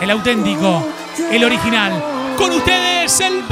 el 0.00 0.10
auténtico, 0.10 0.82
el 1.30 1.44
original. 1.44 2.02
Con 2.38 2.50
ustedes, 2.52 3.20
el 3.20 3.43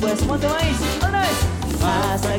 ni 0.00 0.06
después. 0.06 0.26
Monte 0.26 0.48
maíz, 0.48 0.76
otra 0.96 1.20
vez. 1.20 1.82
Hasta 1.82 2.34